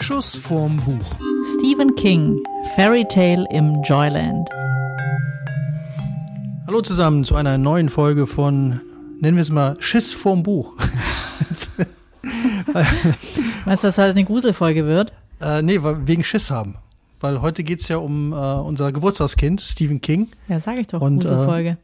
[0.00, 1.14] Schuss vorm Buch.
[1.58, 2.42] Stephen King,
[2.74, 4.48] Fairy Tale im Joyland.
[6.66, 8.80] Hallo zusammen zu einer neuen Folge von,
[9.20, 10.76] nennen wir es mal, Schiss vorm Buch.
[13.64, 15.12] Weißt du, was heute eine Gruselfolge wird?
[15.40, 16.76] äh, nee, weil- wegen Schiss haben.
[17.20, 20.28] Weil heute geht es ja um äh, unser Geburtstagskind, Stephen King.
[20.48, 21.76] Ja, sag ich doch, Und, äh, Gruselfolge.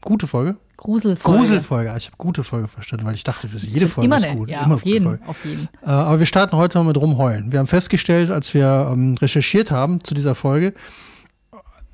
[0.00, 0.56] Gute Folge.
[0.76, 1.38] Gruselfolge.
[1.38, 1.92] Gruselfolge.
[1.92, 4.50] Ah, Ich habe gute Folge verstanden, weil ich dachte, das jede Folge immer ist gut.
[4.50, 5.22] Ja, Immer auf jeden, Folge.
[5.28, 5.68] auf jeden.
[5.82, 7.52] Äh, aber wir starten heute mal mit rumheulen.
[7.52, 10.74] Wir haben festgestellt, als wir ähm, recherchiert haben zu dieser Folge,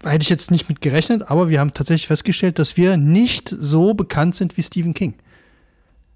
[0.04, 3.54] äh, hätte ich jetzt nicht mit gerechnet, aber wir haben tatsächlich festgestellt, dass wir nicht
[3.58, 5.14] so bekannt sind wie Stephen King.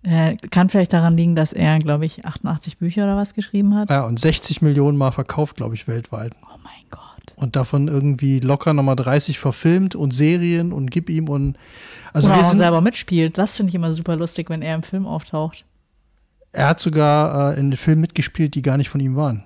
[0.03, 3.89] Äh, kann vielleicht daran liegen, dass er, glaube ich, 88 Bücher oder was geschrieben hat.
[3.89, 6.33] Ja, und 60 Millionen Mal verkauft, glaube ich, weltweit.
[6.43, 7.01] Oh mein Gott.
[7.37, 11.57] Und davon irgendwie locker nochmal 30 verfilmt und Serien und gib ihm und
[12.15, 13.37] also Oder auch sind, selber mitspielt.
[13.37, 15.67] Das finde ich immer super lustig, wenn er im Film auftaucht.
[16.53, 19.45] er hat sogar äh, in Filmen mitgespielt, die gar nicht von ihm waren.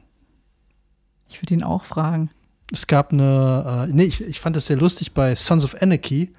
[1.30, 2.30] Ich würde ihn auch fragen.
[2.72, 6.30] Es gab eine, äh, nee, ich, ich fand das sehr lustig, bei Sons of Anarchy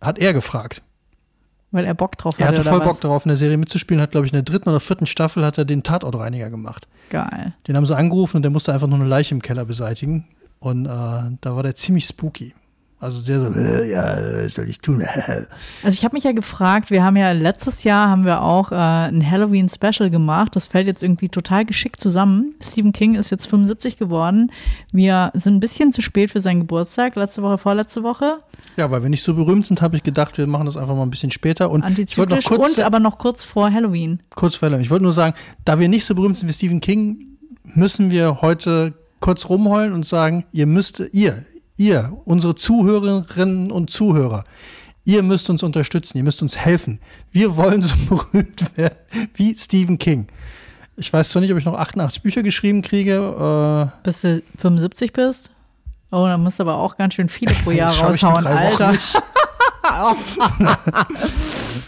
[0.00, 0.82] hat er gefragt.
[1.70, 2.94] Weil er Bock drauf Er hatte, hatte oder voll was?
[2.94, 5.44] Bock darauf, in der Serie mitzuspielen, hat, glaube ich, in der dritten oder vierten Staffel
[5.44, 6.86] hat er den Tatortreiniger gemacht.
[7.10, 7.54] Geil.
[7.66, 10.26] Den haben sie angerufen und der musste einfach nur eine Leiche im Keller beseitigen.
[10.60, 12.54] Und äh, da war der ziemlich spooky.
[13.00, 15.02] Also der so, äh, ja, was soll ich tun?
[15.84, 18.74] Also ich habe mich ja gefragt, wir haben ja letztes Jahr haben wir auch äh,
[18.74, 20.56] ein Halloween-Special gemacht.
[20.56, 22.54] Das fällt jetzt irgendwie total geschickt zusammen.
[22.60, 24.50] Stephen King ist jetzt 75 geworden.
[24.92, 28.38] Wir sind ein bisschen zu spät für seinen Geburtstag, letzte Woche, vorletzte Woche.
[28.76, 31.02] ja, weil wir nicht so berühmt sind, habe ich gedacht, wir machen das einfach mal
[31.02, 31.70] ein bisschen später.
[31.70, 34.20] Und ich wollte noch kurz, und aber noch kurz vor Halloween.
[34.34, 34.82] kurz verlängern.
[34.82, 38.40] Ich wollte nur sagen, da wir nicht so berühmt sind wie Stephen King, müssen wir
[38.40, 41.44] heute kurz rumheulen und sagen, ihr müsst, ihr,
[41.78, 44.44] ihr, unsere Zuhörerinnen und Zuhörer,
[45.04, 47.00] ihr müsst uns unterstützen, ihr müsst uns helfen.
[47.32, 48.96] Wir wollen so berühmt werden
[49.34, 50.26] wie Stephen King.
[50.96, 53.90] Ich weiß zwar nicht, ob ich noch 88 Bücher geschrieben kriege.
[53.94, 55.50] Äh, Bis du 75 bist.
[56.10, 58.92] Oh, dann musst du aber auch ganz schön viele pro Jahr raushauen, Alter.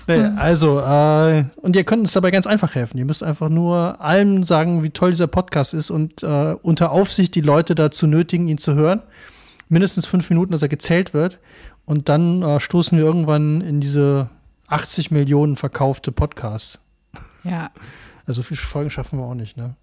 [0.06, 2.98] Nee, also, äh, und ihr könnt uns dabei ganz einfach helfen.
[2.98, 7.34] Ihr müsst einfach nur allen sagen, wie toll dieser Podcast ist und äh, unter Aufsicht
[7.34, 9.02] die Leute dazu nötigen, ihn zu hören.
[9.70, 11.38] Mindestens fünf Minuten, dass er gezählt wird.
[11.86, 14.28] Und dann äh, stoßen wir irgendwann in diese
[14.68, 16.80] 80 Millionen verkaufte Podcasts.
[17.44, 17.70] Ja,
[18.26, 19.74] Also viele Folgen schaffen wir auch nicht, ne?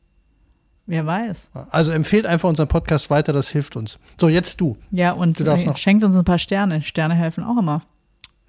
[0.85, 1.49] wer weiß.
[1.69, 3.99] Also empfehlt einfach unseren Podcast weiter, das hilft uns.
[4.21, 4.77] So, jetzt du.
[4.91, 5.75] Ja, und Du darfst äh, noch.
[5.77, 6.81] schenkt uns ein paar Sterne.
[6.83, 7.81] Sterne helfen auch immer.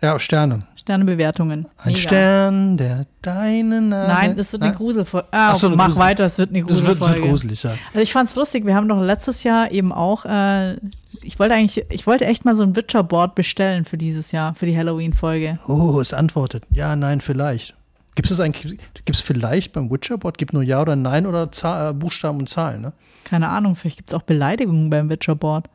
[0.01, 0.65] Ja, Sterne.
[0.77, 1.67] Sternebewertungen.
[1.79, 1.99] Ein Mega.
[1.99, 4.07] Stern, der deinen Namen.
[4.09, 4.79] Nein, es wird eine Nein?
[4.79, 5.27] Gruselfolge.
[5.33, 7.23] Ah, Ach so, eine mach Grusel- weiter, es wird eine Das wird, das Gruselfolge.
[7.23, 7.71] wird gruselig, ja.
[7.89, 10.77] Also ich fand's lustig, wir haben doch letztes Jahr eben auch, äh,
[11.23, 14.67] ich wollte eigentlich, ich wollte echt mal so ein Witcher-Board bestellen für dieses Jahr, für
[14.67, 15.59] die Halloween-Folge.
[15.67, 16.65] Oh, es antwortet.
[16.71, 17.75] Ja, nein, vielleicht.
[18.15, 21.91] Gibt es eigentlich, gibt es vielleicht beim Witcher-Bot, gibt nur Ja oder Nein oder Zahl,
[21.91, 22.93] äh, Buchstaben und Zahlen, ne?
[23.25, 25.69] Keine Ahnung, vielleicht gibt's auch Beleidigungen beim Witcher-Board.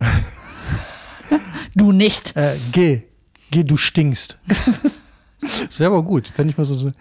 [1.74, 2.34] du nicht.
[2.36, 3.02] Äh, geh,
[3.50, 4.38] geh, du stinkst.
[5.40, 6.92] das wäre aber gut, fände ich mal so, so,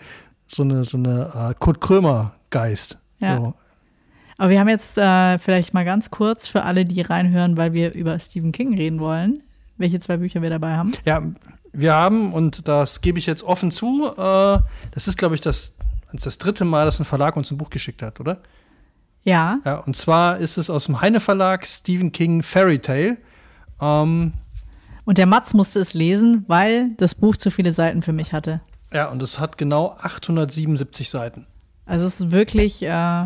[0.48, 2.98] so eine, so eine äh, Kurt Krömer-Geist.
[3.20, 3.38] Ja.
[3.38, 3.54] So.
[4.40, 7.94] Aber wir haben jetzt äh, vielleicht mal ganz kurz für alle, die reinhören, weil wir
[7.94, 9.44] über Stephen King reden wollen,
[9.78, 10.94] welche zwei Bücher wir dabei haben.
[11.04, 11.22] Ja,
[11.74, 14.60] wir haben, und das gebe ich jetzt offen zu, äh,
[14.92, 15.76] das ist, glaube ich, das,
[16.14, 18.38] das dritte Mal, dass ein Verlag uns ein Buch geschickt hat, oder?
[19.24, 23.18] Ja, Ja, und zwar ist es aus dem Heine Verlag Stephen King Fairy Tale.
[23.82, 24.32] Ähm,
[25.04, 28.62] und der Mats musste es lesen, weil das Buch zu viele Seiten für mich hatte.
[28.94, 31.46] ja, und es hat genau 877 Seiten.
[31.86, 33.26] Also es ist wirklich äh,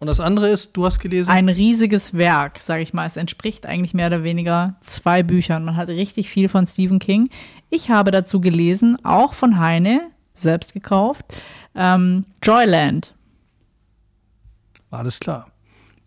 [0.00, 3.06] Und das andere ist, du hast gelesen, ein riesiges Werk, sage ich mal.
[3.06, 5.64] Es entspricht eigentlich mehr oder weniger zwei Büchern.
[5.64, 7.30] Man hat richtig viel von Stephen King.
[7.68, 11.24] Ich habe dazu gelesen, auch von Heine, selbst gekauft,
[11.74, 13.14] ähm, Joyland.
[14.90, 15.48] alles klar.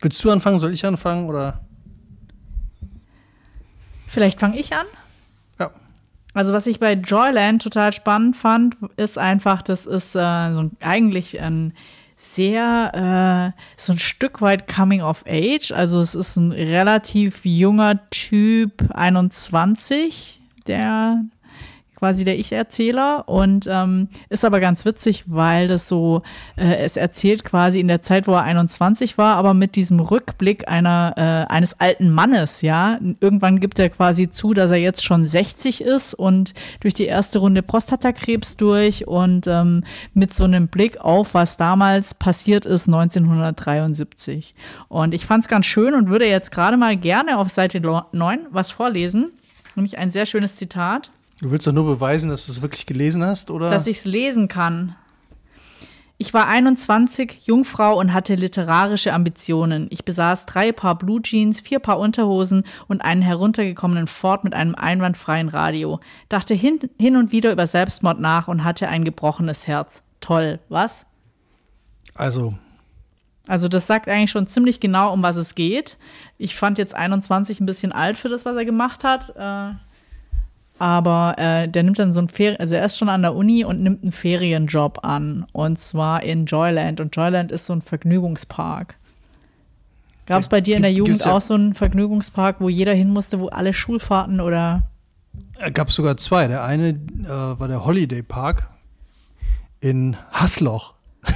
[0.00, 0.58] Willst du anfangen?
[0.58, 1.28] Soll ich anfangen?
[1.28, 1.60] Oder?
[4.08, 4.86] Vielleicht fange ich an.
[5.60, 5.70] Ja.
[6.34, 10.76] Also was ich bei Joyland total spannend fand, ist einfach, das ist äh, so ein,
[10.80, 11.74] eigentlich ein
[12.22, 15.72] sehr, äh, so ein Stück weit Coming of Age.
[15.72, 21.24] Also es ist ein relativ junger Typ, 21, der
[22.02, 26.22] quasi der Ich-Erzähler und ähm, ist aber ganz witzig, weil das so,
[26.56, 30.66] äh, es erzählt quasi in der Zeit, wo er 21 war, aber mit diesem Rückblick
[30.66, 32.98] einer, äh, eines alten Mannes, ja.
[33.20, 37.38] Irgendwann gibt er quasi zu, dass er jetzt schon 60 ist und durch die erste
[37.38, 44.56] Runde Prostatakrebs durch und ähm, mit so einem Blick auf, was damals passiert ist, 1973.
[44.88, 48.40] Und ich fand es ganz schön und würde jetzt gerade mal gerne auf Seite 9
[48.50, 49.30] was vorlesen,
[49.76, 51.12] nämlich ein sehr schönes Zitat
[51.42, 53.68] Du willst doch nur beweisen, dass du es wirklich gelesen hast, oder?
[53.68, 54.94] dass ich es lesen kann.
[56.16, 59.88] Ich war 21, Jungfrau und hatte literarische Ambitionen.
[59.90, 64.76] Ich besaß drei Paar Blue Jeans, vier Paar Unterhosen und einen heruntergekommenen Ford mit einem
[64.76, 65.98] einwandfreien Radio.
[66.28, 70.04] Dachte hin, hin und wieder über Selbstmord nach und hatte ein gebrochenes Herz.
[70.20, 71.06] Toll, was?
[72.14, 72.54] Also,
[73.48, 75.98] Also das sagt eigentlich schon ziemlich genau, um was es geht.
[76.38, 79.34] Ich fand jetzt 21 ein bisschen alt für das, was er gemacht hat.
[79.34, 79.74] Äh,
[80.82, 83.64] aber äh, der nimmt dann so ein Ferien, also er ist schon an der Uni
[83.64, 85.46] und nimmt einen Ferienjob an.
[85.52, 86.98] Und zwar in Joyland.
[86.98, 88.96] Und Joyland ist so ein Vergnügungspark.
[90.26, 93.10] Gab es bei dir in der Jugend ja- auch so einen Vergnügungspark, wo jeder hin
[93.10, 94.82] musste, wo alle Schulfahrten oder
[95.72, 96.48] gab es sogar zwei.
[96.48, 98.66] Der eine äh, war der Holiday Park
[99.80, 100.94] in Hasloch.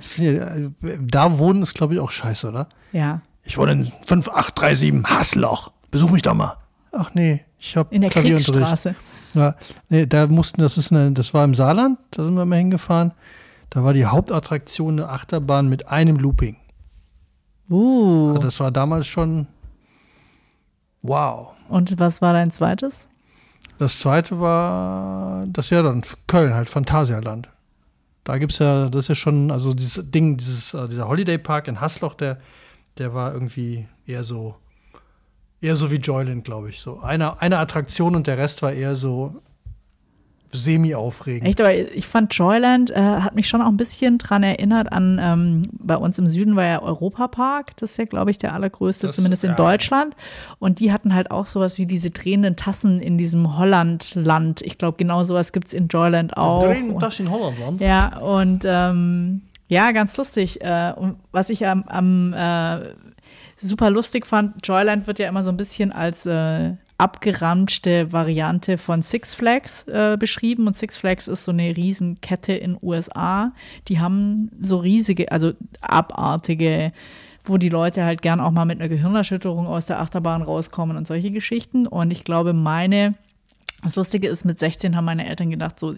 [0.00, 0.70] Ich, äh,
[1.00, 2.66] da wohnen ist, glaube ich, auch scheiße, oder?
[2.92, 5.70] ja, Ich wohne in 5837 Hasloch.
[5.90, 6.56] Besuch mich doch mal.
[6.92, 8.94] Ach nee, ich habe in der Kriegsstraße.
[9.34, 9.54] Ja,
[9.88, 13.12] nee, da mussten, das ist eine, das war im Saarland, da sind wir mal hingefahren.
[13.70, 16.56] Da war die Hauptattraktion eine Achterbahn mit einem Looping.
[17.70, 18.36] Uh.
[18.38, 19.46] Das war damals schon
[21.02, 21.52] wow.
[21.68, 23.08] Und was war dein zweites?
[23.78, 27.48] Das zweite war das ja dann Köln, halt Phantasialand.
[28.24, 31.68] Da gibt's ja, das ist ja schon, also dieses Ding, dieses, äh, dieser Holiday Park
[31.68, 32.38] in Hasloch, der,
[32.98, 34.56] der war irgendwie eher so,
[35.60, 36.80] eher so wie Joyland, glaube ich.
[36.80, 39.34] So eine, eine Attraktion und der Rest war eher so
[40.52, 41.46] semi-aufregend.
[41.48, 45.20] Echt, aber ich fand Joyland äh, hat mich schon auch ein bisschen dran erinnert an,
[45.22, 49.06] ähm, bei uns im Süden war ja Europapark, das ist ja, glaube ich, der allergrößte,
[49.06, 49.56] Das- zumindest in ja.
[49.56, 50.16] Deutschland.
[50.58, 54.62] Und die hatten halt auch sowas wie diese drehenden Tassen in diesem Hollandland.
[54.62, 56.64] Ich glaube, genau sowas gibt es in Joyland auch.
[56.64, 57.80] Drehen das in Hollandland.
[57.80, 60.60] Ja, und ähm, ja, ganz lustig.
[60.62, 62.88] Äh, und was ich am, am äh,
[63.60, 69.02] super lustig fand, Joyland wird ja immer so ein bisschen als äh, abgeramschte Variante von
[69.02, 70.66] Six Flags äh, beschrieben.
[70.66, 73.52] Und Six Flags ist so eine Riesenkette in USA.
[73.88, 76.92] Die haben so riesige, also abartige
[77.44, 81.06] wo die Leute halt gern auch mal mit einer Gehirnerschütterung aus der Achterbahn rauskommen und
[81.06, 81.86] solche Geschichten.
[81.86, 83.14] Und ich glaube, meine
[83.82, 85.94] das Lustige ist, mit 16 haben meine Eltern gedacht, so,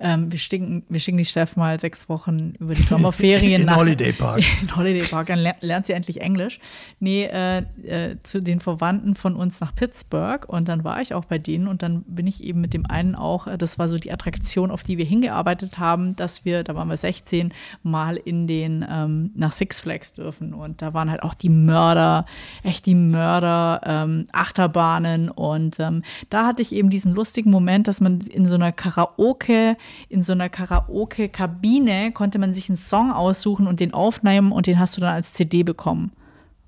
[0.00, 3.76] ähm, wir, schicken, wir schicken die Steff mal sechs Wochen über die Sommerferien In nach
[3.76, 4.42] Holiday Park.
[4.62, 6.58] In Holiday Park, dann ler lernt sie endlich Englisch.
[7.00, 10.48] Nee, äh, äh, zu den Verwandten von uns nach Pittsburgh.
[10.48, 11.68] Und dann war ich auch bei denen.
[11.68, 14.70] Und dann bin ich eben mit dem einen auch, äh, das war so die Attraktion,
[14.70, 17.52] auf die wir hingearbeitet haben, dass wir, da waren wir 16,
[17.82, 20.54] mal in den, ähm, nach Six Flags dürfen.
[20.54, 22.24] Und da waren halt auch die Mörder,
[22.62, 25.30] echt die Mörder, ähm, Achterbahnen.
[25.30, 29.76] Und ähm, da hatte ich eben diesen lustigen Moment, dass man in so einer Karaoke,
[30.08, 34.78] in so einer Karaoke-Kabine konnte man sich einen Song aussuchen und den aufnehmen und den
[34.78, 36.12] hast du dann als CD bekommen.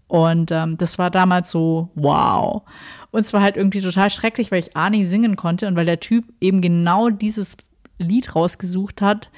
[0.09, 2.63] Und ähm, das war damals so, wow.
[3.13, 5.87] Und es war halt irgendwie total schrecklich, weil ich A nicht singen konnte und weil
[5.87, 7.57] der Typ eben genau dieses
[7.99, 9.31] Lied rausgesucht hat.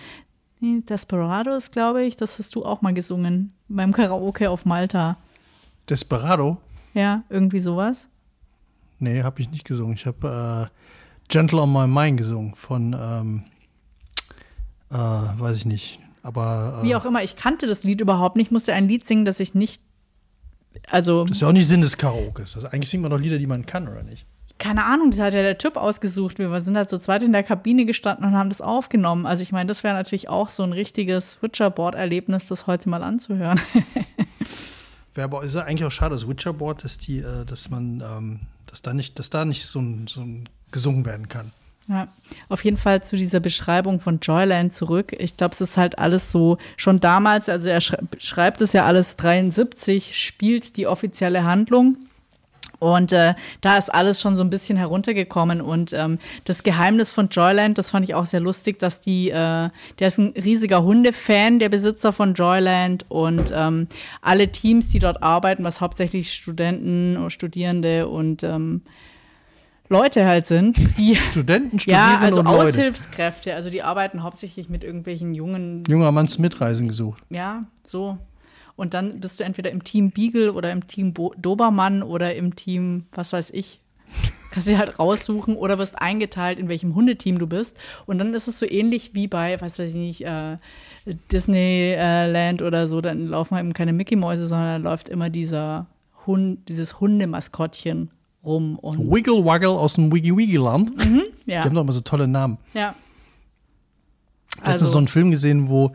[0.60, 5.16] Desperados, glaube ich, das hast du auch mal gesungen beim Karaoke auf Malta.
[5.88, 6.56] Desperado?
[6.94, 8.08] Ja, irgendwie sowas.
[8.98, 9.94] Nee, habe ich nicht gesungen.
[9.94, 10.83] Ich habe äh,
[11.28, 13.44] Gentle on My Mind gesungen von, ähm,
[14.90, 16.00] äh, weiß ich nicht.
[16.22, 19.24] Aber äh, Wie auch immer, ich kannte das Lied überhaupt nicht, musste ein Lied singen,
[19.24, 19.82] das ich nicht,
[20.88, 22.56] also das ist ja auch nicht Sinn des Karaokes.
[22.56, 24.26] Also eigentlich singt man doch Lieder, die man kann, oder nicht?
[24.58, 26.38] keine Ahnung, das hat ja der Typ ausgesucht.
[26.38, 29.26] Wir sind halt so zweit in der Kabine gestanden und haben das aufgenommen.
[29.26, 33.60] Also ich meine, das wäre natürlich auch so ein richtiges Switcherboard-Erlebnis, das heute mal anzuhören.
[35.14, 38.40] Wäre aber ist ja eigentlich auch schade, das Witcherboard, dass die, äh, dass man, ähm,
[38.66, 41.52] dass da nicht, dass da nicht so ein, so ein gesungen werden kann.
[41.88, 42.08] Ja,
[42.48, 45.14] auf jeden Fall zu dieser Beschreibung von Joyland zurück.
[45.18, 48.84] Ich glaube, es ist halt alles so, schon damals, also er schrei- schreibt es ja
[48.84, 51.98] alles 73, spielt die offizielle Handlung.
[52.80, 55.60] Und äh, da ist alles schon so ein bisschen heruntergekommen.
[55.60, 59.32] Und ähm, das Geheimnis von Joyland, das fand ich auch sehr lustig, dass die, äh,
[59.98, 63.04] der ist ein riesiger Hundefan, der Besitzer von Joyland.
[63.10, 63.88] Und ähm,
[64.22, 68.82] alle Teams, die dort arbeiten, was hauptsächlich Studenten Studierende und ähm,
[69.88, 72.68] Leute halt sind, die Studenten, ja, also und Leute.
[72.70, 77.22] Aushilfskräfte, also die arbeiten hauptsächlich mit irgendwelchen jungen, Junger Mann zum Mitreisen gesucht.
[77.30, 78.18] ja, so.
[78.76, 82.56] Und dann bist du entweder im Team Beagle oder im Team Bo Dobermann oder im
[82.56, 83.80] Team, was weiß ich.
[84.50, 87.76] Kannst dir halt raussuchen oder wirst eingeteilt, in welchem Hundeteam du bist.
[88.06, 90.56] Und dann ist es so ähnlich wie bei, was weiß ich nicht, äh,
[91.30, 93.00] Disneyland oder so.
[93.00, 95.86] Dann laufen eben keine Mickey-Mäuse, sondern da läuft immer dieser
[96.26, 98.10] Hund, dieses Hundemaskottchen
[98.44, 98.78] rum.
[98.78, 100.92] Und, Wiggle Waggle aus dem Wiggy Wiggy Land.
[101.46, 102.58] Die ja, haben doch immer so tolle Namen.
[102.74, 102.94] ja.
[104.56, 105.94] Letztens Also- so einen Film gesehen, wo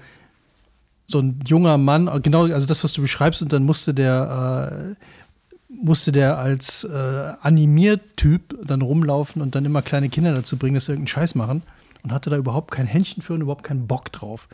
[1.07, 5.73] so ein junger Mann, genau, also das, was du beschreibst, und dann musste der, äh,
[5.73, 10.85] musste der als äh, Animiertyp dann rumlaufen und dann immer kleine Kinder dazu bringen, dass
[10.85, 11.63] sie irgendeinen Scheiß machen.
[12.03, 14.47] und hatte da überhaupt kein Händchen für und überhaupt keinen Bock drauf.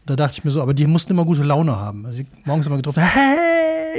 [0.00, 2.06] Und da dachte ich mir so, aber die mussten immer gute Laune haben.
[2.06, 3.36] Also die morgens immer getroffen, hey,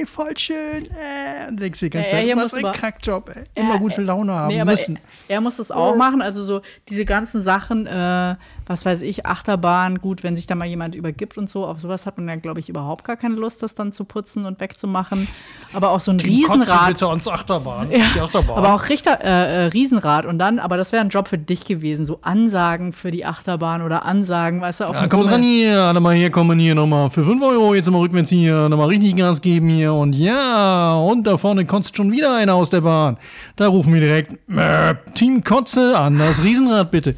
[0.05, 0.85] voll schön.
[0.85, 1.47] Äh.
[1.49, 3.43] Und denkst die ganze Ja, Zeit, hier was muss ein Kackjob, ey.
[3.55, 4.99] Immer Ja, gute Laune haben Nee, müssen.
[5.27, 6.21] er, er muss das auch machen.
[6.21, 8.35] Also so diese ganzen Sachen, äh,
[8.67, 12.05] was weiß ich, Achterbahn, gut, wenn sich da mal jemand übergibt und so, auf sowas
[12.05, 15.27] hat man ja, glaube ich, überhaupt gar keine Lust, das dann zu putzen und wegzumachen.
[15.73, 16.87] Aber auch so ein Kotze Riesenrad.
[16.89, 17.89] bitte ans Achterbahn.
[17.91, 18.57] Ja, Die Achterbahn.
[18.57, 21.65] aber auch Richter, äh, äh, Riesenrad und dann, aber das wäre ein Job für dich
[21.65, 25.93] gewesen, so Ansagen für die Achterbahn oder Ansagen, weißt du, auf Ja, komm ran hier,
[25.93, 29.15] nochmal hier, komm mal hier nochmal für 5 Euro, jetzt mal rückwärts hier, nochmal richtig
[29.15, 33.17] Gas geben hier und ja, und da vorne kotzt schon wieder einer aus der Bahn.
[33.55, 37.15] Da rufen wir direkt, äh, Team Kotze an, das Riesenrad bitte.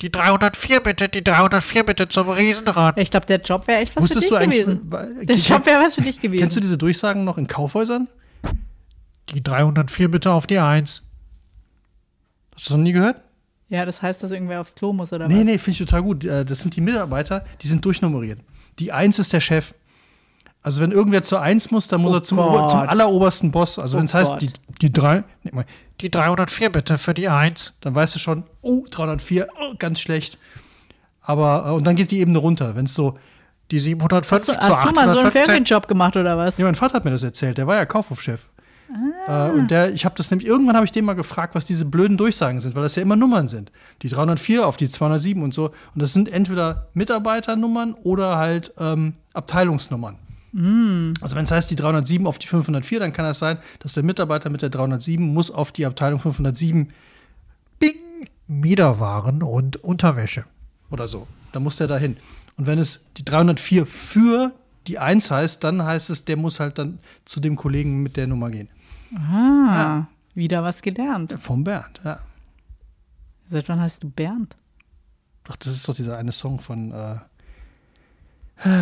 [0.00, 2.98] Die 304 bitte, die 304 bitte zum Riesenrad.
[2.98, 4.90] Ich glaube, der Job wäre echt was Wusstest für du dich gewesen.
[5.22, 6.40] Der Job wäre was für dich gewesen.
[6.40, 8.08] kennst du diese Durchsagen noch in Kaufhäusern?
[9.30, 11.02] Die 304 bitte auf die 1.
[12.54, 13.20] Hast du das noch nie gehört?
[13.70, 15.44] ja, das heißt, dass irgendwer aufs Klo muss oder Nee, was?
[15.46, 16.24] nee, finde ich total gut.
[16.24, 18.38] Äh, Das sind die Mitarbeiter, die sind durchnummeriert.
[18.78, 19.74] Die Eins ist der Chef.
[20.64, 23.78] Also wenn irgendwer zur Eins muss, dann muss Oh er zum, zum allerobersten Boss.
[23.78, 25.66] Also Oh wenn es heißt, die, die drei, nee, mal,
[26.00, 27.74] Die 304 bitte für die 1.
[27.82, 30.38] dann weißt du schon, oh, 304, oh, ganz schlecht.
[31.20, 32.74] Aber, äh, und dann geht die Ebene runter.
[32.76, 33.18] Wenn es so,
[33.70, 35.44] Die 705 Hast du, hast du mal so einen 815.
[35.44, 36.56] Ferienjob gemacht oder was?
[36.56, 38.48] ja, mein Vater hat mir das erzählt, der war ja Kaufhofchef.
[39.26, 39.48] Ah.
[39.48, 41.84] Äh, und der, ich habe das nämlich, irgendwann habe ich den mal gefragt, was diese
[41.84, 43.70] blöden Durchsagen sind, weil das ja immer Nummern sind.
[44.00, 45.66] Die 304 auf die 207 und so.
[45.66, 50.16] Und das sind entweder Mitarbeiternummern oder halt ähm, Abteilungsnummern.
[50.54, 51.14] Mm.
[51.20, 54.04] Also wenn es heißt die 307 auf die 504, dann kann das sein, dass der
[54.04, 56.90] Mitarbeiter mit der 307 muss auf die Abteilung 507
[57.80, 57.96] Bing,
[58.46, 60.44] Miederwaren und Unterwäsche.
[60.90, 61.26] oder so.
[61.50, 62.16] Da muss der dahin.
[62.56, 64.52] Und wenn es die 304 für
[64.86, 68.28] die 1 heißt, dann heißt es, der muss halt dann zu dem Kollegen mit der
[68.28, 68.68] Nummer gehen.
[69.16, 71.34] Ah, wieder was gelernt.
[71.38, 72.20] Vom Bernd, ja.
[73.48, 74.56] Seit wann heißt du Bernd?
[75.48, 77.16] Ach, das ist doch dieser eine Song von, äh,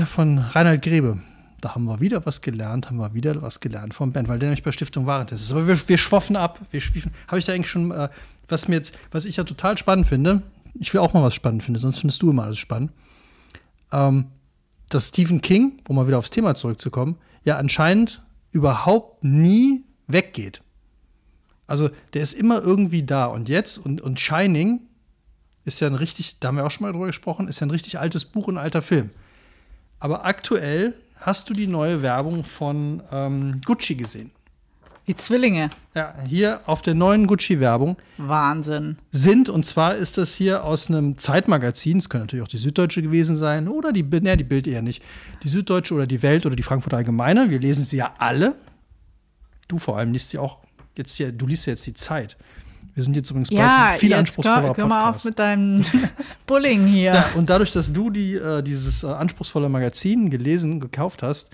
[0.06, 1.20] von Reinhard Grebe.
[1.62, 4.48] Da haben wir wieder was gelernt, haben wir wieder was gelernt vom Bernd, weil der
[4.48, 5.52] nämlich bei Stiftung Warentest ist.
[5.52, 7.12] Aber wir, wir schwoffen ab, wir schwiefen.
[7.28, 8.08] Habe ich da eigentlich schon, äh,
[8.48, 10.42] was mir jetzt, was ich ja total spannend finde,
[10.74, 12.90] ich will auch mal was spannend finden, sonst findest du immer alles spannend.
[13.92, 14.26] Ähm,
[14.88, 20.62] dass Stephen King, um mal wieder aufs Thema zurückzukommen, ja anscheinend überhaupt nie weggeht.
[21.68, 23.26] Also der ist immer irgendwie da.
[23.26, 24.80] Und jetzt, und, und Shining
[25.64, 27.70] ist ja ein richtig, da haben wir auch schon mal drüber gesprochen, ist ja ein
[27.70, 29.10] richtig altes Buch und alter Film.
[30.00, 34.30] Aber aktuell hast du die neue Werbung von ähm, Gucci gesehen.
[35.08, 35.70] Die Zwillinge.
[35.96, 38.98] Ja, hier auf der neuen Gucci-Werbung Wahnsinn.
[39.10, 43.02] sind, und zwar ist das hier aus einem Zeitmagazin, es könnte natürlich auch die Süddeutsche
[43.02, 45.02] gewesen sein, oder die, Bild- nee, die Bild eher nicht,
[45.42, 48.54] die Süddeutsche oder die Welt oder die Frankfurter Allgemeine, wir lesen sie ja alle.
[49.66, 50.58] Du vor allem liest sie auch,
[50.96, 52.36] jetzt hier, du liest ja jetzt die Zeit.
[52.94, 55.38] Wir sind jetzt übrigens bald Ja, ein viel jetzt anspruchsvoller hör, hör mal auf mit
[55.38, 55.82] deinem
[56.46, 57.14] Bullying hier.
[57.14, 61.50] Ja, und dadurch, dass du die, äh, dieses äh, anspruchsvolle Magazin gelesen, gekauft hast,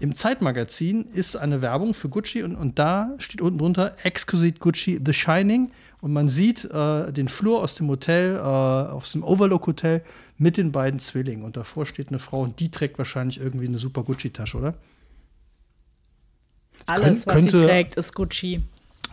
[0.00, 5.00] im Zeitmagazin ist eine Werbung für Gucci und, und da steht unten drunter Exquisite Gucci
[5.04, 9.66] The Shining und man sieht äh, den Flur aus dem Hotel, äh, aus dem Overlook
[9.66, 10.02] Hotel
[10.36, 13.78] mit den beiden Zwillingen und davor steht eine Frau und die trägt wahrscheinlich irgendwie eine
[13.78, 14.74] super Gucci-Tasche, oder?
[16.86, 18.62] Alles, was könnte- sie trägt, ist Gucci.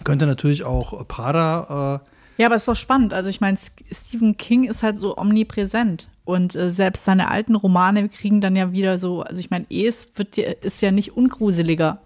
[0.03, 2.01] Könnte natürlich auch Prada
[2.38, 3.13] äh, Ja, aber ist doch spannend.
[3.13, 3.58] Also ich meine,
[3.91, 6.08] Stephen King ist halt so omnipräsent.
[6.24, 10.08] Und äh, selbst seine alten Romane kriegen dann ja wieder so, also ich meine, es
[10.15, 12.01] wird ist ja nicht ungruseliger.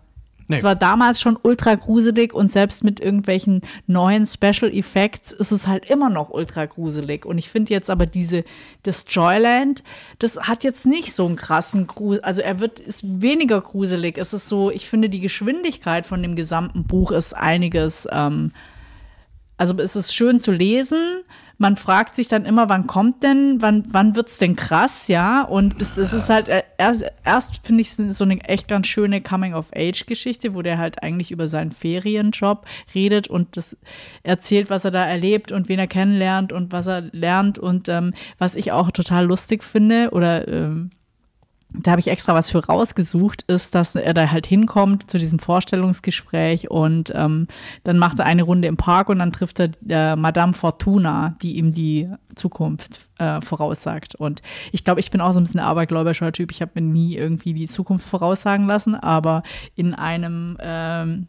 [0.48, 0.58] Nee.
[0.58, 5.66] Es war damals schon ultra gruselig und selbst mit irgendwelchen neuen Special Effects ist es
[5.66, 7.26] halt immer noch ultra gruselig.
[7.26, 8.44] Und ich finde jetzt aber diese,
[8.84, 9.84] das Joyland,
[10.20, 12.22] das hat jetzt nicht so einen krassen Grusel.
[12.22, 14.20] Also er wird, ist weniger gruselig.
[14.20, 18.52] Es ist so, ich finde, die Geschwindigkeit von dem gesamten Buch ist einiges ähm,
[19.58, 21.24] also es ist schön zu lesen.
[21.58, 25.44] Man fragt sich dann immer, wann kommt denn, wann, wann wird's denn krass, ja?
[25.44, 29.22] Und es, es ist halt, äh, erst, erst finde ich so eine echt ganz schöne
[29.22, 33.78] Coming-of-Age-Geschichte, wo der halt eigentlich über seinen Ferienjob redet und das
[34.24, 37.58] erzählt, was er da erlebt und wen er kennenlernt und was er lernt.
[37.58, 40.92] Und ähm, was ich auch total lustig finde oder ähm,
[41.74, 45.40] da habe ich extra was für rausgesucht, ist, dass er da halt hinkommt zu diesem
[45.40, 47.48] Vorstellungsgespräch und ähm,
[47.84, 51.58] dann macht er eine Runde im Park und dann trifft er äh, Madame Fortuna, die
[51.58, 54.16] ihm die Zukunft äh, voraussagt.
[54.16, 54.42] Und
[54.72, 56.52] ich glaube, ich bin auch so ein bisschen abergläubischer Typ.
[56.52, 59.44] Ich habe mir nie irgendwie die Zukunft voraussagen lassen, aber
[59.76, 61.28] in einem ähm,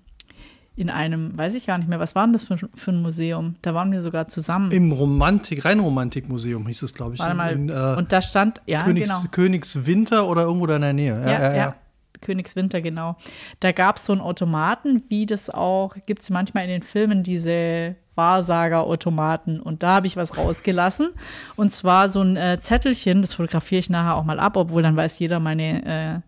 [0.76, 3.56] in einem, weiß ich gar nicht mehr, was war denn das für, für ein Museum?
[3.62, 4.70] Da waren wir sogar zusammen.
[4.70, 7.20] im Romantik, Rheinromantikmuseum hieß es, glaube ich.
[7.20, 7.52] Warte mal.
[7.52, 9.22] in, äh, und da stand, ja, Königs, genau.
[9.30, 11.22] Königswinter oder irgendwo da in der Nähe.
[11.24, 11.74] Ja, ja.
[12.20, 13.16] Königswinter, genau.
[13.60, 17.22] Da gab es so einen Automaten, wie das auch, gibt es manchmal in den Filmen
[17.22, 19.60] diese Wahrsager-Automaten.
[19.60, 21.10] Und da habe ich was rausgelassen.
[21.56, 24.96] Und zwar so ein äh, Zettelchen, das fotografiere ich nachher auch mal ab, obwohl dann
[24.96, 26.20] weiß jeder meine, äh,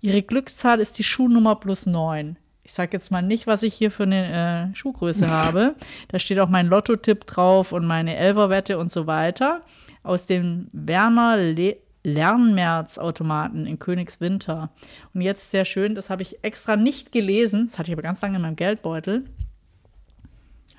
[0.00, 2.36] ihre Glückszahl ist die Schuhnummer plus neun.
[2.64, 5.74] Ich sage jetzt mal nicht, was ich hier für eine äh, Schuhgröße habe.
[6.08, 9.62] Da steht auch mein Lotto-Tipp drauf und meine Elferwette und so weiter.
[10.02, 14.70] Aus dem Werner Le Lernmärz-Automaten in Königswinter.
[15.14, 17.68] Und jetzt sehr schön, das habe ich extra nicht gelesen.
[17.68, 19.24] Das hatte ich aber ganz lange in meinem Geldbeutel.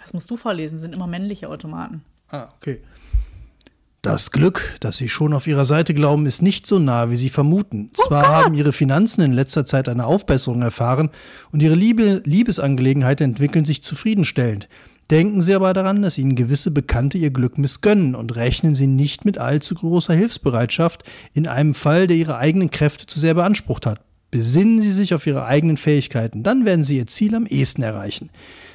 [0.01, 2.03] Das musst du vorlesen, sind immer männliche Automaten.
[2.29, 2.81] Ah, okay.
[4.03, 7.29] Das Glück, das Sie schon auf Ihrer Seite glauben, ist nicht so nah, wie Sie
[7.29, 7.89] vermuten.
[7.93, 11.09] Zwar haben Ihre Finanzen in letzter Zeit eine Aufbesserung erfahren
[11.53, 14.67] und Ihre Liebe, Liebesangelegenheiten entwickeln sich zufriedenstellend.
[15.09, 19.23] Denken Sie aber daran, dass Ihnen gewisse Bekannte Ihr Glück missgönnen und rechnen Sie nicht
[19.23, 24.01] mit allzu großer Hilfsbereitschaft in einem Fall, der Ihre eigenen Kräfte zu sehr beansprucht hat.
[24.31, 28.31] Besinnen Sie sich auf Ihre eigenen Fähigkeiten, dann werden Sie Ihr Ziel am ehesten erreichen.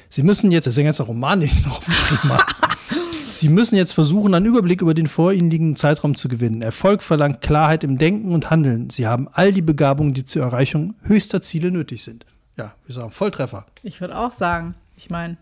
[0.09, 2.45] Sie müssen jetzt, das ist ein ganzer Roman, den ich noch aufgeschrieben habe.
[3.33, 6.61] Sie müssen jetzt versuchen, einen Überblick über den vor Ihnen liegenden Zeitraum zu gewinnen.
[6.61, 8.89] Erfolg verlangt Klarheit im Denken und Handeln.
[8.89, 12.25] Sie haben all die Begabungen, die zur Erreichung höchster Ziele nötig sind.
[12.57, 13.65] Ja, wir sagen Volltreffer.
[13.83, 15.37] Ich würde auch sagen, ich meine,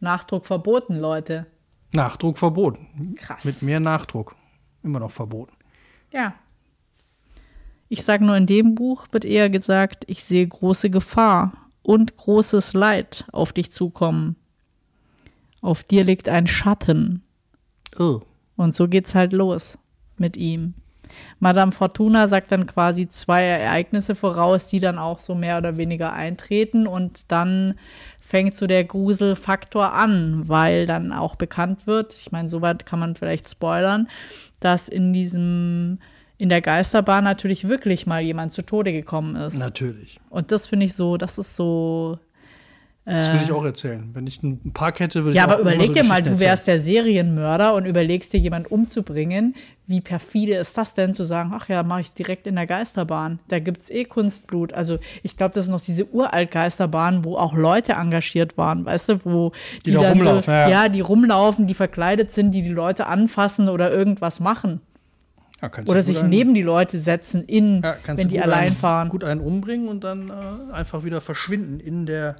[0.00, 1.46] Nachdruck verboten, Leute.
[1.92, 3.14] Nachdruck verboten.
[3.16, 3.44] Krass.
[3.44, 4.36] Mit mehr Nachdruck.
[4.82, 5.54] Immer noch verboten.
[6.12, 6.34] Ja.
[7.88, 11.52] Ich sage nur, in dem Buch wird eher gesagt, ich sehe große Gefahr
[11.82, 14.36] und großes Leid auf dich zukommen.
[15.60, 17.22] Auf dir liegt ein Schatten.
[17.98, 18.20] Oh.
[18.56, 19.78] Und so geht's halt los
[20.16, 20.74] mit ihm.
[21.40, 26.12] Madame Fortuna sagt dann quasi zwei Ereignisse voraus, die dann auch so mehr oder weniger
[26.12, 27.74] eintreten und dann
[28.20, 33.16] fängt so der Gruselfaktor an, weil dann auch bekannt wird, ich meine, soweit kann man
[33.16, 34.08] vielleicht spoilern,
[34.60, 35.98] dass in diesem
[36.40, 39.58] in der Geisterbahn natürlich wirklich mal jemand zu Tode gekommen ist.
[39.58, 40.20] Natürlich.
[40.30, 42.20] Und das finde ich so, das ist so
[43.16, 44.10] Das würde ich auch erzählen.
[44.12, 46.38] Wenn ich einen Park hätte, würde Ja, ich auch aber überleg so dir mal, du
[46.38, 49.54] wärst der Serienmörder und überlegst dir, jemand umzubringen.
[49.86, 53.38] Wie perfide ist das denn, zu sagen, ach ja, mache ich direkt in der Geisterbahn.
[53.48, 54.74] Da gibt es eh Kunstblut.
[54.74, 59.08] Also ich glaube, das ist noch diese uralt Geisterbahn, wo auch Leute engagiert waren, weißt
[59.08, 59.52] du, wo
[59.86, 60.68] Die da dann rumlaufen, so, ja.
[60.68, 64.82] ja, die rumlaufen, die verkleidet sind, die die Leute anfassen oder irgendwas machen.
[65.62, 69.08] Ja, Oder sich einen- neben die Leute setzen, in, ja, wenn die allein einen, fahren.
[69.08, 72.34] Gut einen umbringen und dann äh, einfach wieder verschwinden in der, äh,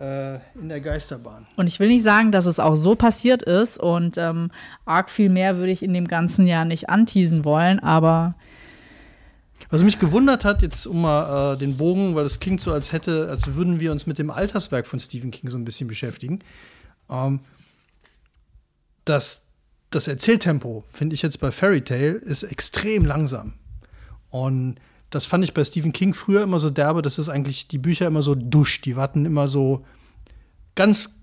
[0.00, 1.46] in der Geisterbahn.
[1.56, 4.50] Und ich will nicht sagen, dass es auch so passiert ist und ähm,
[4.84, 8.34] arg viel mehr würde ich in dem ganzen Jahr nicht anteasen wollen, aber
[9.70, 12.92] Was mich gewundert hat, jetzt um mal äh, den Bogen, weil das klingt so, als
[12.92, 16.38] hätte, als würden wir uns mit dem Alterswerk von Stephen King so ein bisschen beschäftigen.
[17.10, 17.40] Ähm,
[19.04, 19.46] das,
[19.90, 23.54] das Erzähltempo, finde ich jetzt bei Fairy Tale, ist extrem langsam.
[24.30, 24.76] Und
[25.10, 28.06] das fand ich bei Stephen King früher immer so derbe, dass es eigentlich die Bücher
[28.06, 29.84] immer so dusch, die hatten immer so
[30.74, 31.14] ganz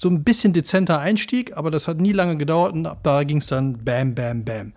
[0.00, 3.38] so ein bisschen dezenter Einstieg, aber das hat nie lange gedauert und ab da ging
[3.38, 4.72] es dann bam, bam, bam.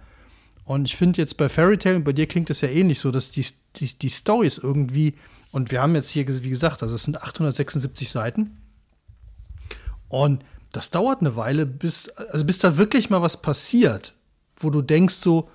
[0.63, 3.11] Und ich finde jetzt bei Fairy Tail, und bei dir klingt das ja ähnlich so,
[3.11, 3.45] dass die,
[3.75, 5.15] die, die Storys irgendwie,
[5.51, 8.57] und wir haben jetzt hier, wie gesagt, also es sind 876 Seiten.
[10.09, 14.13] Und das dauert eine Weile, bis, also bis da wirklich mal was passiert,
[14.57, 15.49] wo du denkst so,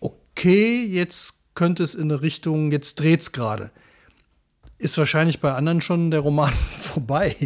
[0.00, 3.70] okay, jetzt könnte es in eine Richtung, jetzt dreht's gerade.
[4.78, 7.36] Ist wahrscheinlich bei anderen schon der Roman vorbei.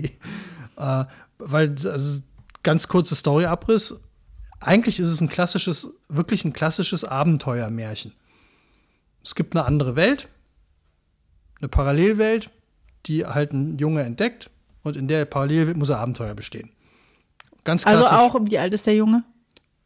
[0.76, 1.04] äh,
[1.38, 2.22] weil, also,
[2.62, 3.96] ganz kurzer Storyabriss.
[4.60, 8.12] Eigentlich ist es ein klassisches, wirklich ein klassisches Abenteuermärchen.
[9.24, 10.28] Es gibt eine andere Welt,
[11.58, 12.50] eine Parallelwelt,
[13.06, 14.48] die halt ein Junge entdeckt
[14.84, 16.70] und in der Parallelwelt muss er Abenteuer bestehen.
[17.64, 18.16] Ganz also klassisch.
[18.16, 19.24] auch, wie alt ist der Junge?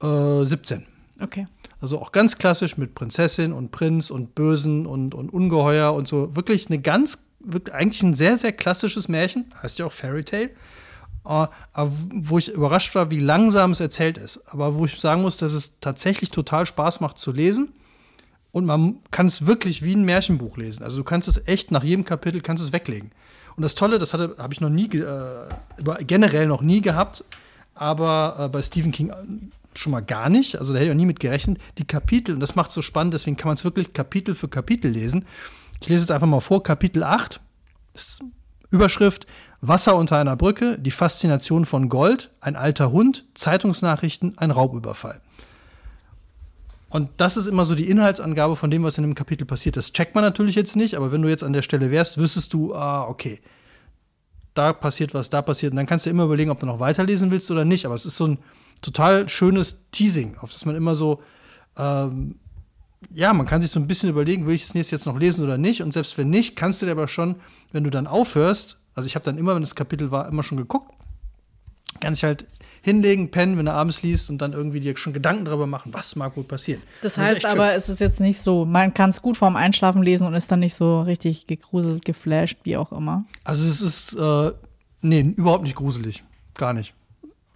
[0.03, 0.85] äh, 17.
[1.19, 1.47] Okay.
[1.81, 6.35] Also auch ganz klassisch mit Prinzessin und Prinz und Bösen und, und Ungeheuer und so.
[6.35, 9.53] Wirklich eine ganz, wirklich eigentlich ein sehr, sehr klassisches Märchen.
[9.62, 10.51] Heißt ja auch Fairy Tale.
[11.23, 14.41] Aber wo ich überrascht war, wie langsam es erzählt ist.
[14.49, 17.73] Aber wo ich sagen muss, dass es tatsächlich total Spaß macht zu lesen.
[18.51, 20.83] Und man kann es wirklich wie ein Märchenbuch lesen.
[20.83, 23.12] Also du kannst es echt nach jedem Kapitel kannst es weglegen.
[23.57, 25.49] Und das Tolle, das habe ich noch nie, äh,
[26.07, 27.25] generell noch nie gehabt,
[27.75, 29.12] aber äh, bei Stephen King
[29.79, 30.57] schon mal gar nicht.
[30.57, 31.59] Also da hätte ich auch nie mit gerechnet.
[31.79, 34.91] Die Kapitel, und das macht so spannend, deswegen kann man es wirklich Kapitel für Kapitel
[34.91, 35.25] lesen.
[35.81, 37.41] Ich lese jetzt einfach mal vor, Kapitel 8,
[37.95, 38.23] ist
[38.71, 39.27] Überschrift
[39.61, 45.21] Wasser unter einer Brücke, die Faszination von Gold, ein alter Hund, Zeitungsnachrichten, ein Raubüberfall.
[46.91, 49.77] Und das ist immer so die Inhaltsangabe von dem, was in dem Kapitel passiert.
[49.77, 52.53] Das checkt man natürlich jetzt nicht, aber wenn du jetzt an der Stelle wärst, wüsstest
[52.55, 53.41] du, ah, okay,
[54.55, 55.73] da passiert was, da passiert.
[55.73, 57.85] Und dann kannst du immer überlegen, ob du noch weiterlesen willst oder nicht.
[57.85, 58.38] Aber es ist so ein
[58.83, 61.23] total schönes Teasing, auf das man immer so,
[61.77, 62.37] ähm,
[63.12, 65.45] ja, man kann sich so ein bisschen überlegen, will ich das nächste jetzt noch lesen
[65.45, 65.83] oder nicht.
[65.83, 67.37] Und selbst wenn nicht, kannst du dir aber schon,
[67.73, 70.59] wenn du dann aufhörst, also ich habe dann immer, wenn das Kapitel war, immer schon
[70.59, 70.93] geguckt,
[72.01, 72.47] kann ich halt
[72.83, 76.17] hinlegen, pennen, wenn du abends liest und dann irgendwie dir schon Gedanken darüber machen, was
[76.17, 76.83] mag wohl passieren.
[77.03, 77.77] Das ist heißt aber, schön.
[77.77, 80.61] es ist jetzt nicht so, man kann es gut vorm Einschlafen lesen und ist dann
[80.61, 83.25] nicht so richtig gegruselt, geflasht, wie auch immer.
[83.45, 84.53] Also es ist, äh,
[85.03, 86.25] nee, überhaupt nicht gruselig.
[86.57, 86.95] Gar nicht.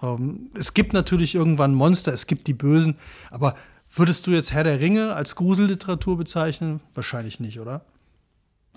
[0.02, 2.96] Ähm, es gibt natürlich irgendwann Monster, es gibt die Bösen,
[3.30, 3.54] aber
[3.94, 6.80] würdest du jetzt Herr der Ringe als Gruselliteratur bezeichnen?
[6.94, 7.82] Wahrscheinlich nicht, oder?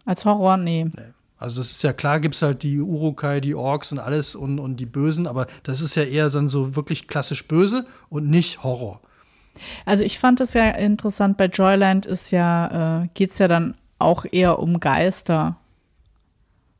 [0.05, 0.85] Als Horror, nee.
[0.85, 1.13] Nee.
[1.37, 4.57] Also das ist ja klar, gibt es halt die Urukai, die Orks und alles und,
[4.57, 8.63] und die Bösen, aber das ist ja eher dann so wirklich klassisch böse und nicht
[8.63, 9.01] Horror.
[9.85, 13.75] Also ich fand es ja interessant, bei Joyland ist ja, äh, geht es ja dann
[13.99, 15.57] auch eher um Geister.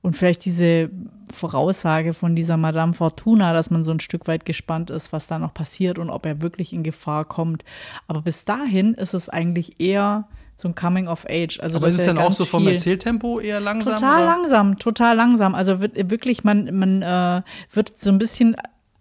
[0.01, 0.89] Und vielleicht diese
[1.35, 5.37] Voraussage von dieser Madame Fortuna, dass man so ein Stück weit gespannt ist, was da
[5.37, 7.63] noch passiert und ob er wirklich in Gefahr kommt.
[8.07, 11.59] Aber bis dahin ist es eigentlich eher so ein Coming of Age.
[11.59, 13.95] Also aber ist es dann auch so vom Erzähltempo eher langsam?
[13.95, 14.25] Total oder?
[14.25, 15.53] langsam, total langsam.
[15.53, 18.55] Also wird, wirklich, man, man äh, wird so ein bisschen,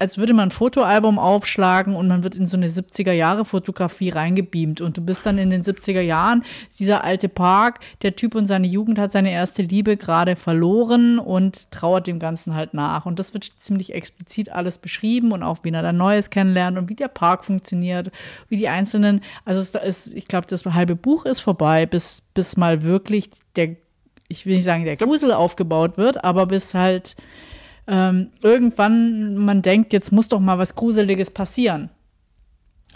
[0.05, 4.83] als würde man ein Fotoalbum aufschlagen und man wird in so eine 70er-Jahre-Fotografie reingebeamt.
[4.83, 6.45] Und du bist dann in den 70er Jahren,
[6.79, 11.71] dieser alte Park, der Typ und seine Jugend hat seine erste Liebe gerade verloren und
[11.71, 13.07] trauert dem Ganzen halt nach.
[13.07, 16.91] Und das wird ziemlich explizit alles beschrieben und auch, wie er dann Neues kennenlernt und
[16.91, 18.11] wie der Park funktioniert,
[18.51, 22.59] wie die einzelnen, also es ist, ich glaube, das halbe Buch ist vorbei, bis, bis
[22.59, 23.77] mal wirklich der
[24.29, 27.15] ich will nicht sagen, der Grusel aufgebaut wird, aber bis halt
[27.87, 31.91] ähm, irgendwann man denkt, jetzt muss doch mal was Gruseliges passieren.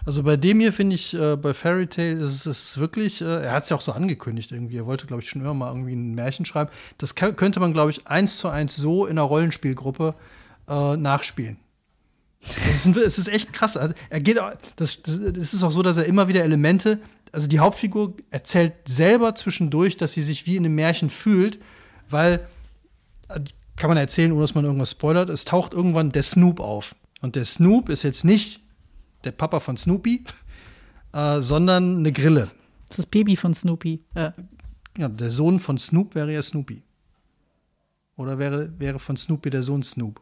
[0.07, 3.53] Also bei dem hier finde ich, äh, bei Fairy Tale ist es wirklich, äh, er
[3.53, 5.95] hat es ja auch so angekündigt irgendwie, er wollte, glaube ich, schon immer mal irgendwie
[5.95, 6.71] ein Märchen schreiben.
[6.97, 10.15] Das könnte man, glaube ich, eins zu eins so in einer Rollenspielgruppe
[10.69, 11.59] äh, nachspielen.
[12.41, 13.77] Es ist, ist echt krass.
[13.77, 14.39] Also, Er geht,
[14.77, 17.01] das, das, es ist auch so, dass er immer wieder Elemente,
[17.33, 21.59] also die Hauptfigur erzählt selber zwischendurch, dass sie sich wie in einem Märchen fühlt,
[22.09, 22.47] weil,
[23.79, 26.95] kann man erzählen, ohne dass man irgendwas spoilert, es taucht irgendwann der Snoop auf.
[27.21, 28.61] Und der Snoop ist jetzt nicht
[29.25, 30.25] der Papa von Snoopy,
[31.13, 32.51] äh, sondern eine Grille.
[32.89, 34.03] Das ist das Baby von Snoopy.
[34.15, 34.31] Äh,
[34.97, 36.83] Ja, der Sohn von Snoop wäre ja Snoopy.
[38.17, 40.21] Oder wäre, wäre von Snoopy der Sohn Snoop.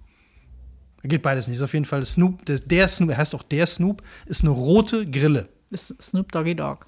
[1.02, 1.56] Geht beides nicht.
[1.56, 4.50] Ist auf jeden Fall Snoop, der, der Snoop, er heißt auch der Snoop, ist eine
[4.50, 5.48] rote Grille.
[5.70, 6.86] ist Snoop Doggy Dog.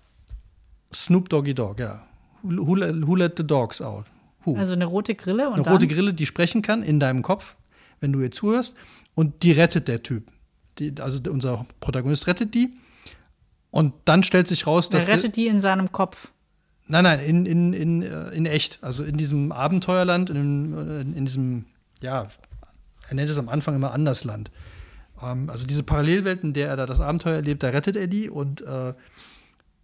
[0.93, 2.05] Snoop Doggy Dog, ja.
[2.43, 4.07] Who, who, who let the dogs out?
[4.49, 4.57] Who?
[4.57, 7.57] Also eine rote Grille und eine dann, rote Grille, die sprechen kann in deinem Kopf,
[8.01, 8.77] wenn du ihr zuhörst.
[9.15, 10.31] Und die rettet der Typ.
[10.79, 12.73] Die, also unser Protagonist rettet die.
[13.71, 15.05] Und dann stellt sich raus, dass.
[15.05, 16.31] er rettet die in seinem Kopf.
[16.87, 18.79] Nein, nein, in, in, in, äh, in echt.
[18.83, 21.67] Also in diesem Abenteuerland, in, in, in diesem,
[22.01, 22.29] ja,
[23.09, 24.51] er nennt es am Anfang immer Andersland.
[25.23, 28.31] Ähm, also diese Parallelwelt, in der er da das Abenteuer erlebt, da rettet er die
[28.31, 28.95] und äh, äh,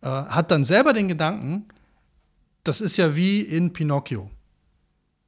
[0.03, 1.67] hat dann selber den Gedanken,
[2.63, 4.31] das ist ja wie in Pinocchio.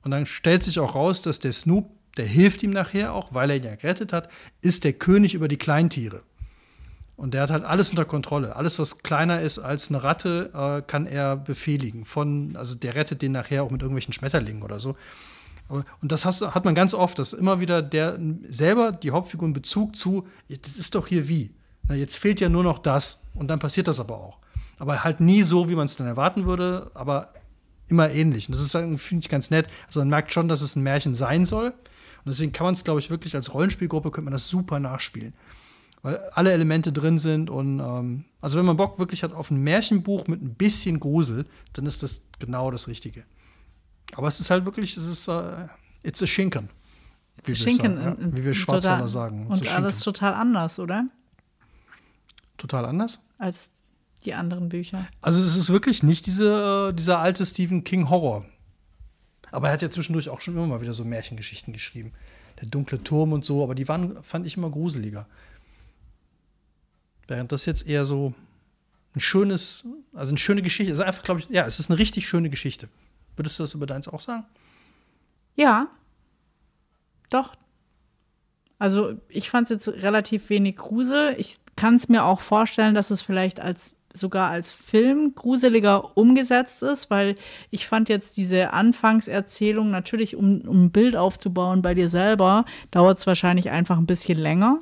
[0.07, 3.51] Und dann stellt sich auch raus, dass der Snoop, der hilft ihm nachher auch, weil
[3.51, 4.29] er ihn ja gerettet hat,
[4.61, 6.23] ist der König über die Kleintiere.
[7.17, 8.55] Und der hat halt alles unter Kontrolle.
[8.55, 12.05] Alles, was kleiner ist als eine Ratte, äh, kann er befehligen.
[12.05, 14.95] Von, also der rettet den nachher auch mit irgendwelchen Schmetterlingen oder so.
[15.67, 18.17] Und das hast, hat man ganz oft, dass immer wieder der
[18.49, 21.51] selber die Hauptfigur in Bezug zu, das ist doch hier wie.
[21.89, 24.39] Na, jetzt fehlt ja nur noch das und dann passiert das aber auch.
[24.79, 27.33] Aber halt nie so, wie man es dann erwarten würde, aber
[27.89, 28.49] immer ähnlich.
[28.49, 29.69] Und das ist, finde ich, ganz nett.
[29.87, 31.69] Also man merkt schon, dass es ein Märchen sein soll.
[31.69, 35.33] Und deswegen kann man es, glaube ich, wirklich als Rollenspielgruppe, könnte man das super nachspielen
[36.03, 39.57] weil alle Elemente drin sind und ähm, also wenn man Bock wirklich hat auf ein
[39.65, 43.25] Märchenbuch mit ein bisschen Grusel, dann ist das genau das Richtige.
[44.15, 45.67] Aber es ist halt wirklich, es ist äh,
[46.05, 46.69] it's a Schinken.
[47.43, 47.97] wie wir Schinken.
[47.97, 49.49] sagen, ja, in- wie wir Schwarzwälder sagen.
[49.51, 51.07] It's Und alles total anders, oder?
[52.57, 53.19] total anders.
[53.39, 53.71] Als
[54.27, 55.07] die anderen Bücher.
[55.23, 58.45] Also es ist wirklich nicht diese, äh, dieser alte Stephen King Horror.
[59.53, 62.13] Aber er hat ja zwischendurch auch schon immer mal wieder so Märchengeschichten geschrieben.
[62.61, 65.27] Der dunkle Turm und so, aber die waren, fand ich immer gruseliger.
[67.29, 68.35] Während das jetzt eher so
[69.15, 72.27] ein schönes, also eine schöne Geschichte, ist einfach, glaube ich, ja, es ist eine richtig
[72.27, 72.89] schöne Geschichte.
[73.37, 74.45] Würdest du das über deins auch sagen?
[75.55, 75.89] Ja.
[77.31, 77.57] Doch.
[78.79, 81.35] Also ich fand es jetzt relativ wenig Grusel.
[81.39, 86.83] Ich kann es mir auch vorstellen, dass es vielleicht als sogar als Film gruseliger umgesetzt
[86.83, 87.35] ist, weil
[87.71, 93.19] ich fand jetzt diese Anfangserzählung natürlich, um, um ein Bild aufzubauen bei dir selber, dauert
[93.19, 94.81] es wahrscheinlich einfach ein bisschen länger.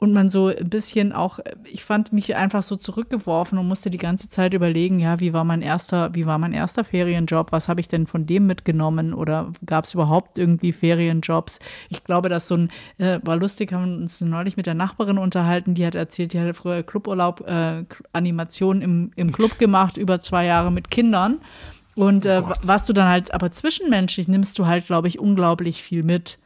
[0.00, 3.98] Und man so ein bisschen auch, ich fand mich einfach so zurückgeworfen und musste die
[3.98, 7.50] ganze Zeit überlegen, ja, wie war mein erster, wie war mein erster Ferienjob?
[7.50, 9.12] Was habe ich denn von dem mitgenommen?
[9.12, 11.58] Oder gab es überhaupt irgendwie Ferienjobs?
[11.88, 15.18] Ich glaube, dass so ein, äh, war lustig, haben wir uns neulich mit der Nachbarin
[15.18, 20.20] unterhalten, die hat erzählt, die hatte früher Cluburlaub, äh, Animation im, im Club gemacht, über
[20.20, 21.40] zwei Jahre mit Kindern.
[21.96, 25.82] Und äh, Oh was du dann halt, aber zwischenmenschlich nimmst du halt, glaube ich, unglaublich
[25.82, 26.38] viel mit.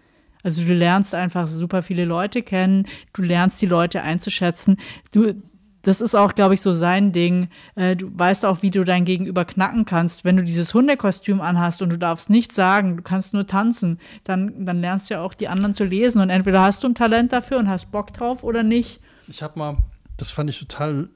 [0.42, 4.76] Also du lernst einfach super viele Leute kennen, du lernst die Leute einzuschätzen.
[5.12, 5.34] Du,
[5.82, 7.48] das ist auch, glaube ich, so sein Ding.
[7.74, 10.24] Äh, du weißt auch, wie du dein Gegenüber knacken kannst.
[10.24, 14.64] Wenn du dieses Hundekostüm anhast und du darfst nichts sagen, du kannst nur tanzen, dann,
[14.64, 16.20] dann lernst du ja auch die anderen zu lesen.
[16.20, 19.00] Und entweder hast du ein Talent dafür und hast Bock drauf oder nicht.
[19.26, 19.76] Ich habe mal,
[20.16, 21.08] das fand ich total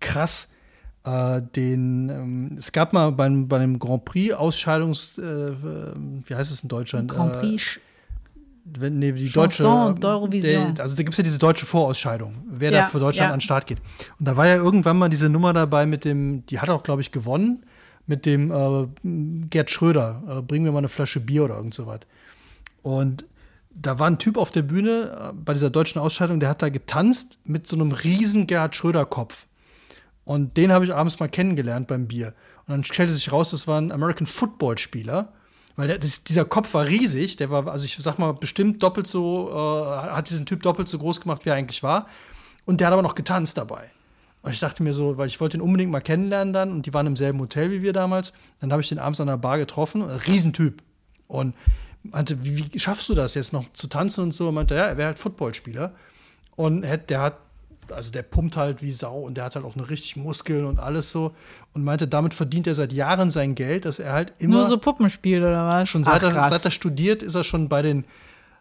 [0.00, 0.48] krass,
[1.04, 5.52] äh, den, ähm, es gab mal beim, bei dem Grand Prix Ausscheidungs, äh,
[6.26, 7.10] wie heißt es in Deutschland?
[7.10, 7.80] Grand Äh, Prix.
[8.64, 10.06] Wenn, nee, die Chanson deutsche.
[10.06, 10.80] d'Eurovision.
[10.80, 13.32] Also da gibt es ja diese deutsche Vorausscheidung, wer Ja, da für Deutschland ja.
[13.32, 13.78] an den Start geht.
[14.18, 17.00] Und da war ja irgendwann mal diese Nummer dabei mit dem, die hat auch, glaube
[17.00, 17.64] ich, gewonnen,
[18.06, 22.00] mit dem äh, Gerd Schröder, äh, bring mir mal eine Flasche Bier oder irgend sowas.
[22.82, 23.24] Und
[23.72, 26.68] da war ein Typ auf der Bühne äh, bei dieser deutschen Ausscheidung, der hat da
[26.68, 29.46] getanzt mit so einem riesen Gerhard Schröder-Kopf.
[30.24, 32.34] Und den habe ich abends mal kennengelernt beim Bier.
[32.66, 35.32] Und dann stellte sich raus, das war ein American Football-Spieler.
[35.76, 39.06] Weil der, das, dieser Kopf war riesig, der war, also ich sag mal, bestimmt doppelt
[39.06, 42.06] so, äh, hat diesen Typ doppelt so groß gemacht, wie er eigentlich war.
[42.66, 43.90] Und der hat aber noch getanzt dabei.
[44.42, 46.94] Und ich dachte mir so, weil ich wollte ihn unbedingt mal kennenlernen dann und die
[46.94, 48.32] waren im selben Hotel wie wir damals.
[48.60, 50.82] Dann habe ich den abends an der Bar getroffen, ein Riesentyp.
[51.28, 51.54] Und
[52.02, 54.48] meinte, wie, wie schaffst du das jetzt noch zu tanzen und so?
[54.48, 55.92] Und meinte, ja, er wäre halt Footballspieler.
[56.56, 57.36] Und er- der hat,
[57.92, 60.78] also der pumpt halt wie Sau und der hat halt auch eine richtig Muskeln und
[60.78, 61.32] alles so.
[61.72, 64.78] Und meinte, damit verdient er seit Jahren sein Geld, dass er halt immer Nur so
[64.78, 65.88] Puppenspiel oder was?
[65.88, 68.04] schon seit, Ach, er, seit er studiert, ist er schon bei den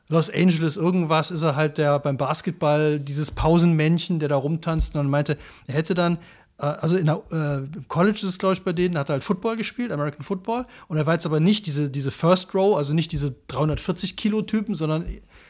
[0.10, 5.00] Los Angeles irgendwas, ist er halt der beim Basketball dieses Pausenmännchen, der da rumtanzt und
[5.00, 5.38] dann meinte,
[5.68, 6.18] er hätte dann
[6.60, 9.14] äh, also in der, äh, im College ist es, glaube ich, bei denen, hat er
[9.14, 10.66] halt Football gespielt, American Football.
[10.88, 14.42] Und er war jetzt aber nicht diese, diese First Row, also nicht diese 340 Kilo
[14.42, 15.06] Typen, sondern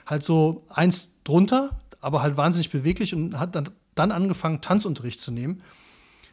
[0.06, 5.32] halt so eins drunter, aber halt wahnsinnig beweglich und hat dann, dann angefangen, Tanzunterricht zu
[5.32, 5.62] nehmen.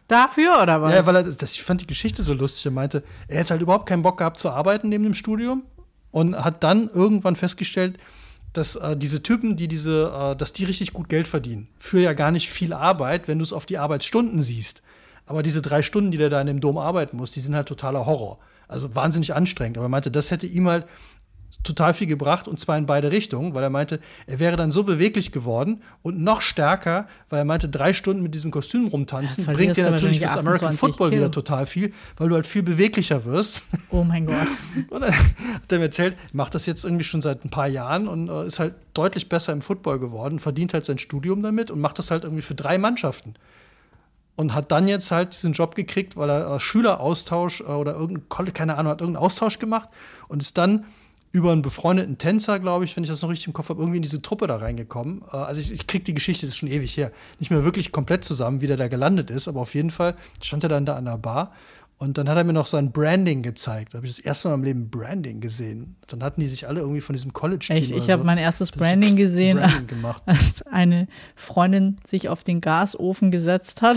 [0.08, 0.94] Dafür oder was?
[0.94, 2.66] Ja, weil er, das, ich fand die Geschichte so lustig.
[2.66, 5.64] Er meinte, er hätte halt überhaupt keinen Bock gehabt zu arbeiten neben dem Studium
[6.12, 7.98] und hat dann irgendwann festgestellt,
[8.52, 12.12] dass äh, diese Typen, die diese, äh, dass die richtig gut Geld verdienen, für ja
[12.12, 14.82] gar nicht viel Arbeit, wenn du es auf die Arbeitsstunden siehst.
[15.26, 17.66] Aber diese drei Stunden, die der da in dem Dom arbeiten muss, die sind halt
[17.66, 18.38] totaler Horror.
[18.68, 19.76] Also wahnsinnig anstrengend.
[19.76, 20.86] Aber er meinte, das hätte ihm halt
[21.62, 24.84] total viel gebracht und zwar in beide Richtungen, weil er meinte, er wäre dann so
[24.84, 29.52] beweglich geworden und noch stärker, weil er meinte, drei Stunden mit diesem Kostüm rumtanzen Ja,
[29.52, 31.22] bringt dir natürlich fürs American 28 Football Kilo.
[31.22, 33.64] wieder total viel, weil du halt viel beweglicher wirst.
[33.90, 34.48] oh mein Gott.
[34.90, 38.08] Und dann hat er mir erzählt, macht das jetzt irgendwie schon seit ein paar Jahren
[38.08, 41.80] und äh, ist halt deutlich besser im Football geworden, verdient halt sein Studium damit und
[41.80, 43.34] macht das halt irgendwie für drei Mannschaften.
[44.36, 48.52] Und hat dann jetzt halt diesen Job gekriegt, weil er äh, Schüleraustausch äh, oder irgendein,
[48.52, 49.88] keine Ahnung, hat irgendeinen Austausch gemacht
[50.28, 50.84] und ist dann
[51.36, 53.98] über einen befreundeten Tänzer, glaube ich, wenn ich das noch richtig im Kopf habe, irgendwie
[53.98, 55.22] in diese Truppe da reingekommen.
[55.30, 57.92] Äh, also ich, ich krieg die Geschichte, das ist schon ewig her, nicht mehr wirklich
[57.92, 60.96] komplett zusammen, wie der da gelandet ist, aber auf jeden Fall stand er dann da
[60.96, 61.52] an der Bar
[61.98, 63.94] und dann hat er mir noch sein Branding gezeigt.
[63.94, 65.96] Da habe ich das erste Mal im Leben Branding gesehen.
[66.08, 68.70] Dann hatten die sich alle irgendwie von diesem College-Team Echt, ich habe so- mein erstes
[68.70, 70.22] Branding gesehen, Branding gemacht.
[70.26, 73.96] als eine Freundin sich auf den Gasofen gesetzt hat.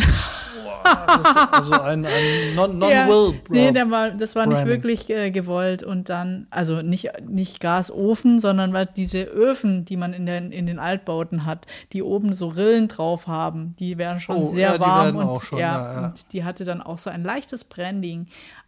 [0.82, 3.40] Also ein, ein Non- Ja, Non-Will.
[3.50, 4.74] nee, der war, das war nicht Branding.
[4.74, 5.84] wirklich äh, gewollt.
[5.84, 10.66] Und dann, also nicht, nicht Gasofen, sondern weil diese Öfen, die man in den, in
[10.66, 14.80] den Altbauten hat, die oben so Rillen drauf haben, die werden schon Oh, sehr ja,
[14.80, 15.18] warm.
[15.18, 16.08] und, auch schon, ja, ja, ja.
[16.08, 17.89] und die hatte dann auch so ein leichtes Branding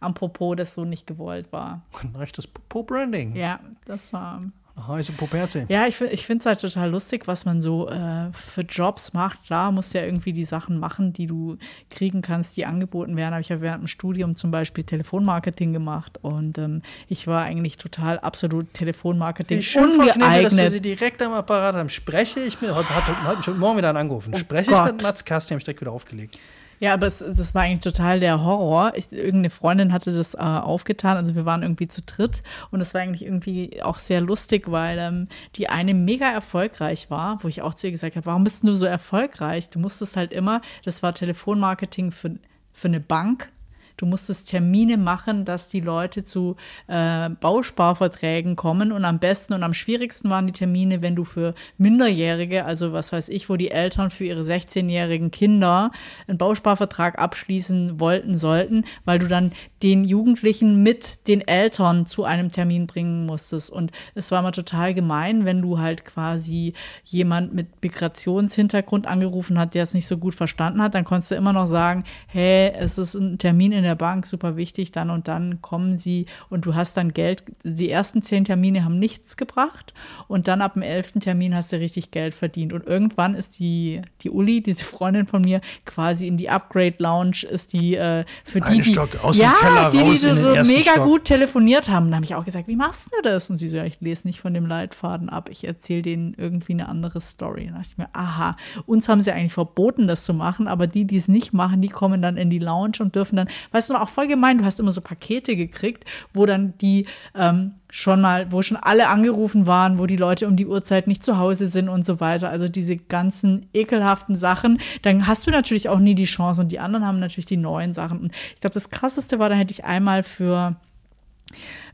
[0.00, 1.82] am Popo, das so nicht gewollt war.
[2.02, 3.36] ein rechtes Po-Branding.
[3.36, 4.42] Ja, das war.
[4.74, 5.66] Heiße Poperze.
[5.68, 9.44] Ja, ich, ich finde es halt total lustig, was man so äh, für Jobs macht.
[9.44, 11.58] Klar, musst du ja irgendwie die Sachen machen, die du
[11.90, 13.34] kriegen kannst, die angeboten werden.
[13.34, 17.76] Aber ich habe während dem Studium zum Beispiel Telefonmarketing gemacht und ähm, ich war eigentlich
[17.76, 20.70] total absolut Telefonmarketing schön, Frau Knebel, dass wir ungeeignet.
[20.70, 21.90] Sie direkt am Apparat haben.
[21.90, 24.34] Spreche ich mit, heute hat, mich heute Morgen wieder angerufen.
[24.36, 26.38] Spreche Oh ich mit Mats Kasti, habe ich direkt wieder aufgelegt.
[26.82, 28.94] Ja, aber es, das war eigentlich total der Horror.
[28.96, 31.16] Ich, irgendeine Freundin hatte das äh, aufgetan.
[31.16, 32.42] Also wir waren irgendwie zu dritt
[32.72, 37.38] und es war eigentlich irgendwie auch sehr lustig, weil ähm, die eine mega erfolgreich war,
[37.44, 39.70] wo ich auch zu ihr gesagt habe, warum bist du so erfolgreich?
[39.70, 42.34] Du musstest halt immer, das war Telefonmarketing für,
[42.72, 43.52] für eine Bank.
[43.96, 48.92] Du musstest Termine machen, dass die Leute zu äh, Bausparverträgen kommen.
[48.92, 53.12] Und am besten und am schwierigsten waren die Termine, wenn du für Minderjährige, also was
[53.12, 55.90] weiß ich, wo die Eltern für ihre 16-jährigen Kinder
[56.26, 59.52] einen Bausparvertrag abschließen wollten, sollten, weil du dann
[59.82, 63.70] den Jugendlichen mit den Eltern zu einem Termin bringen musstest.
[63.70, 66.74] Und es war immer total gemein, wenn du halt quasi
[67.04, 71.34] jemand mit Migrationshintergrund angerufen hat, der es nicht so gut verstanden hat, dann konntest du
[71.34, 75.28] immer noch sagen, hey, es ist ein Termin in der Bank, super wichtig, dann und
[75.28, 77.44] dann kommen sie und du hast dann Geld.
[77.64, 79.92] Die ersten zehn Termine haben nichts gebracht
[80.28, 82.72] und dann ab dem elften Termin hast du richtig Geld verdient.
[82.72, 87.44] Und irgendwann ist die, die Uli, diese Freundin von mir, quasi in die Upgrade Lounge,
[87.48, 90.36] ist die äh, für die, Einen die, Stock aus dem ja, Keller die, die in
[90.36, 91.04] so mega Stock.
[91.04, 92.10] gut telefoniert haben.
[92.10, 93.50] Da habe ich auch gesagt, wie machst du das?
[93.50, 96.72] Und sie so, ja, ich lese nicht von dem Leitfaden ab, ich erzähle denen irgendwie
[96.72, 97.66] eine andere Story.
[97.66, 101.04] Da dachte ich mir, aha, uns haben sie eigentlich verboten, das zu machen, aber die,
[101.04, 103.94] die es nicht machen, die kommen dann in die Lounge und dürfen dann, weißt du,
[103.94, 108.50] auch voll gemein, du hast immer so Pakete gekriegt, wo dann die ähm, schon mal,
[108.52, 111.88] wo schon alle angerufen waren, wo die Leute um die Uhrzeit nicht zu Hause sind
[111.88, 112.48] und so weiter.
[112.48, 114.78] Also diese ganzen ekelhaften Sachen.
[115.02, 117.92] Dann hast du natürlich auch nie die Chance und die anderen haben natürlich die neuen
[117.94, 118.20] Sachen.
[118.20, 120.76] Und ich glaube, das krasseste war, da hätte ich einmal für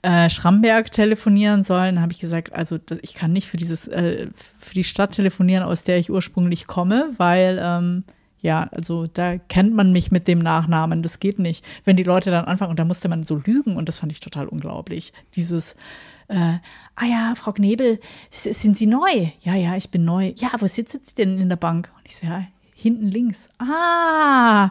[0.03, 4.75] äh, Schramberg telefonieren sollen, habe ich gesagt, also ich kann nicht für dieses, äh, für
[4.75, 8.05] die Stadt telefonieren, aus der ich ursprünglich komme, weil ähm,
[8.41, 11.65] ja, also da kennt man mich mit dem Nachnamen, das geht nicht.
[11.85, 14.21] Wenn die Leute dann anfangen und da musste man so lügen und das fand ich
[14.21, 15.13] total unglaublich.
[15.35, 15.75] Dieses,
[16.29, 16.59] äh,
[16.95, 17.99] ah ja, Frau Knebel,
[18.31, 19.29] sind Sie neu?
[19.41, 20.33] Ja, ja, ich bin neu.
[20.37, 21.91] Ja, wo sitzen Sie denn in der Bank?
[21.97, 23.51] Und ich so, ja, hinten links.
[23.59, 24.71] Ah,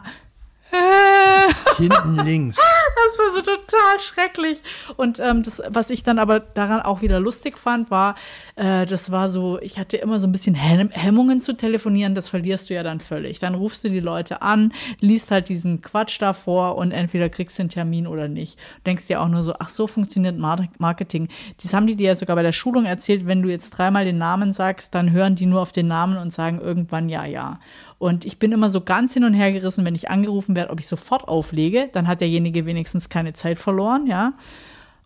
[1.78, 2.58] Hinten links.
[2.58, 4.58] Das war so total schrecklich.
[4.96, 8.16] Und ähm, das, was ich dann aber daran auch wieder lustig fand, war,
[8.56, 12.28] äh, das war so, ich hatte immer so ein bisschen Hem Hemmungen zu telefonieren, das
[12.28, 13.38] verlierst du ja dann völlig.
[13.38, 17.62] Dann rufst du die Leute an, liest halt diesen Quatsch davor und entweder kriegst du
[17.62, 18.58] einen Termin oder nicht.
[18.84, 21.28] Denkst dir auch nur so, ach so funktioniert Mar Marketing.
[21.62, 24.18] Das haben die dir ja sogar bei der Schulung erzählt, wenn du jetzt dreimal den
[24.18, 27.58] Namen sagst, dann hören die nur auf den Namen und sagen irgendwann ja, ja.
[27.98, 30.78] Und ich bin immer so ganz hin und her gerissen, wenn ich angerufen werde, ob
[30.78, 31.88] ich sofort auflege.
[31.92, 34.34] Dann hat derjenige wenigstens keine Zeit verloren, ja.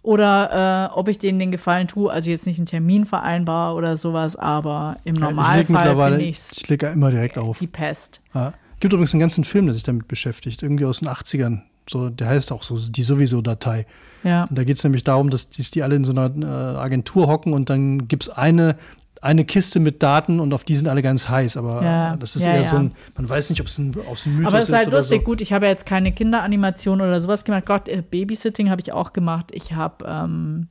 [0.03, 3.97] Oder äh, ob ich denen den Gefallen tue, also jetzt nicht einen Termin vereinbar oder
[3.97, 7.59] sowas, aber im Normalfall finde ich ich lege immer direkt auf.
[7.59, 8.21] die Pest.
[8.35, 8.53] Ja.
[8.81, 11.61] Gibt übrigens einen ganzen Film, der sich damit beschäftigt, irgendwie aus den 80ern.
[11.89, 13.87] So, der heißt auch so, die Sowieso-Datei.
[14.25, 14.45] Ja.
[14.45, 17.29] Und da geht es nämlich darum, dass die, die alle in so einer äh, Agentur
[17.29, 18.77] hocken und dann gibt es eine,
[19.23, 21.57] eine Kiste mit Daten und auf die sind alle ganz heiß.
[21.57, 22.69] Aber Ja, das ist ja, eher ja.
[22.69, 24.91] so ein, man weiß nicht, ob es ein, ob's ein Mythos Aber es ist halt
[24.91, 25.21] lustig.
[25.21, 25.25] so.
[25.25, 27.65] Gut, ich habe ja jetzt keine Kinderanimation oder sowas gemacht.
[27.65, 29.51] Gott, äh, Babysitting habe ich auch gemacht.
[29.53, 30.67] Ich habe ähm,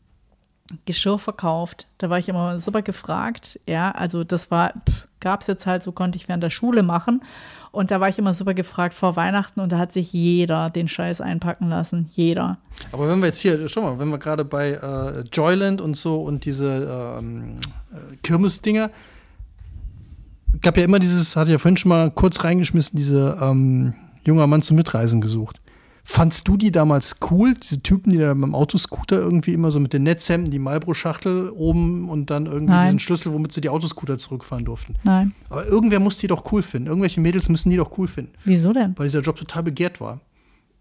[0.85, 1.87] Geschirr verkauft.
[1.97, 3.57] Da war ich immer super gefragt.
[3.65, 4.73] Ja, also das war,
[5.21, 7.21] gab es jetzt halt, so konnte ich während der Schule machen.
[7.71, 10.89] Und da war ich immer super gefragt vor Weihnachten und da hat sich jeder den
[10.89, 12.09] Scheiß einpacken lassen.
[12.11, 12.57] Jeder.
[12.91, 16.21] Aber wenn wir jetzt hier, schau mal, wenn wir gerade bei äh, Joyland und so
[16.21, 17.59] und diese ähm,
[17.93, 18.91] äh, Kirmesdinger,
[20.61, 23.93] gab ja immer dieses, hatte ja vorhin schon mal kurz reingeschmissen, diese ähm,
[24.25, 25.60] junger Mann zum Mitreisen gesucht.
[26.03, 29.93] Fandst du die damals cool, diese Typen, die da beim Autoscooter irgendwie immer so mit
[29.93, 32.85] den Netzhemden, die Marlboro-Schachtel oben und dann irgendwie Nein.
[32.87, 34.95] diesen Schlüssel, womit sie die Autoscooter zurückfahren durften?
[35.03, 35.33] Nein.
[35.49, 36.87] Aber irgendwer muss die doch cool finden.
[36.87, 38.93] Irgendwelche Mädels müssen die doch cool finden, Wieso denn?
[38.97, 40.19] weil dieser Job total begehrt war.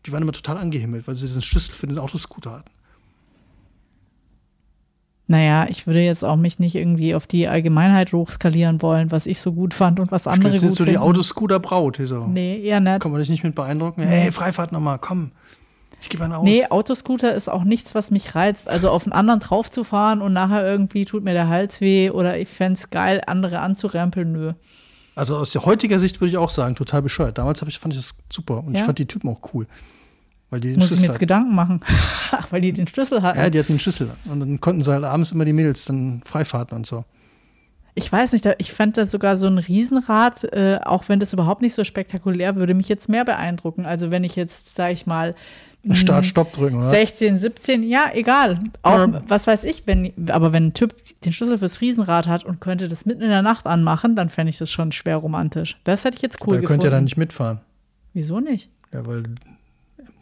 [0.07, 2.71] Die waren immer total angehimmelt, weil sie diesen Schlüssel für den Autoscooter hatten.
[5.31, 9.41] Naja, ich würde jetzt auch mich nicht irgendwie auf die Allgemeinheit hochskalieren wollen, was ich
[9.41, 11.07] so gut fand und was andere Stellst gut so die finden.
[11.07, 11.99] Autoscooter-Braut.
[11.99, 12.27] hier So.
[12.27, 12.99] Nee, eher nicht.
[12.99, 14.03] Kann man dich nicht mit beeindrucken?
[14.03, 15.31] Hey, Freifahrt nochmal, komm.
[16.03, 16.43] Ich gebe einen aus.
[16.43, 18.69] Nee, Autoscooter ist auch nichts, was mich reizt.
[18.69, 22.11] Also auf einen anderen drauf zu fahren und nachher irgendwie tut mir der Hals weh
[22.11, 24.55] oder ich fände es geil, andere anzurempeln, nö.
[25.15, 27.39] Also aus der heutiger Sicht würde ich auch sagen, total bescheuert.
[27.39, 28.81] Damals ich, fand ich das super und Ja?
[28.81, 29.69] ich fand die Typen auch cool.
[30.51, 31.21] Weil die den Muss ich mir jetzt hatten.
[31.21, 31.81] Gedanken machen.
[32.33, 33.39] Ach, weil die den Schlüssel hatten.
[33.39, 34.11] Ja, die hatten den Schlüssel.
[34.27, 37.05] Und dann konnten sie halt abends immer die Mädels dann Freifahrten und so.
[37.95, 41.61] Ich weiß nicht, ich fand das sogar so ein Riesenrad, äh, auch wenn das überhaupt
[41.61, 43.85] nicht so spektakulär, würde mich jetzt mehr beeindrucken.
[43.85, 45.35] Also wenn ich jetzt, sag ich mal,
[45.93, 46.87] Start, Stopp drücken, oder?
[46.89, 48.59] 16, 17, ja, egal.
[48.83, 49.23] Auch, Ja.
[49.27, 52.87] was weiß ich, wenn, aber wenn ein Typ den Schlüssel fürs Riesenrad hat und könnte
[52.87, 55.81] das mitten in der Nacht anmachen, dann fände ich das schon schwer romantisch.
[55.85, 56.67] Das hätte ich jetzt cool da gefunden.
[56.83, 57.61] könnt ihr dann nicht mitfahren.
[58.13, 58.69] Wieso nicht?
[58.93, 59.25] Ja, weil